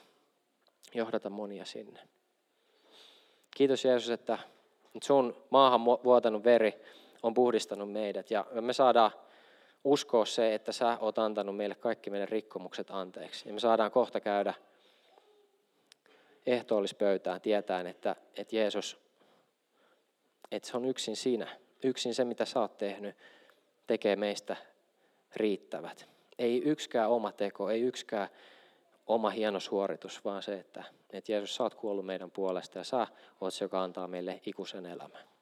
Johdata 0.94 1.30
monia 1.30 1.66
sinne. 1.66 2.00
Kiitos 3.56 3.86
Jeesus, 3.86 4.10
että 4.10 4.38
sun 5.04 5.44
maahan 5.50 5.86
vuotanut 5.86 6.44
veri 6.44 6.74
on 7.24 7.34
puhdistanut 7.34 7.92
meidät 7.92 8.32
ja 8.32 8.46
me 8.62 8.74
saadaan 8.74 9.12
uskoa 9.84 10.26
se, 10.26 10.54
että 10.54 10.72
sä 10.72 10.98
oot 11.02 11.20
antanut 11.20 11.58
meille 11.58 11.76
kaikki 11.76 12.10
meidän 12.10 12.30
rikkomukset 12.30 12.88
anteeksi. 12.92 13.48
Ja 13.50 13.54
me 13.54 13.60
saadaan 13.60 13.92
kohta 13.92 14.20
käydä 14.20 14.54
ehtoollispöytään 16.46 17.42
tietään, 17.42 17.88
että, 17.88 18.16
että 18.36 18.56
Jeesus, 18.56 19.00
että 20.52 20.70
se 20.70 20.78
on 20.78 20.86
yksin 20.86 21.16
sinä, 21.16 21.48
yksin 21.84 22.16
se 22.16 22.26
mitä 22.26 22.46
sä 22.46 22.60
oot 22.60 22.78
tehnyt, 22.78 23.16
tekee 23.88 24.16
meistä 24.16 24.56
riittävät. 25.36 26.15
Ei 26.40 26.64
yksikään 26.64 27.10
oma 27.10 27.32
teko, 27.32 27.70
ei 27.70 27.82
yksikään 27.82 28.30
oma 29.08 29.30
hieno 29.30 29.60
suoritus, 29.60 30.26
vaan 30.26 30.44
se, 30.44 30.60
että, 30.60 30.84
että 31.10 31.32
Jeesus, 31.32 31.56
sä 31.56 31.64
oot 31.64 31.76
kuollut 31.76 32.06
meidän 32.06 32.32
puolesta 32.32 32.78
ja 32.78 32.84
sä 32.84 33.08
oot 33.42 33.54
se, 33.54 33.66
joka 33.66 33.84
antaa 33.84 34.08
meille 34.08 34.42
ikuisen 34.46 34.86
elämän. 34.86 35.35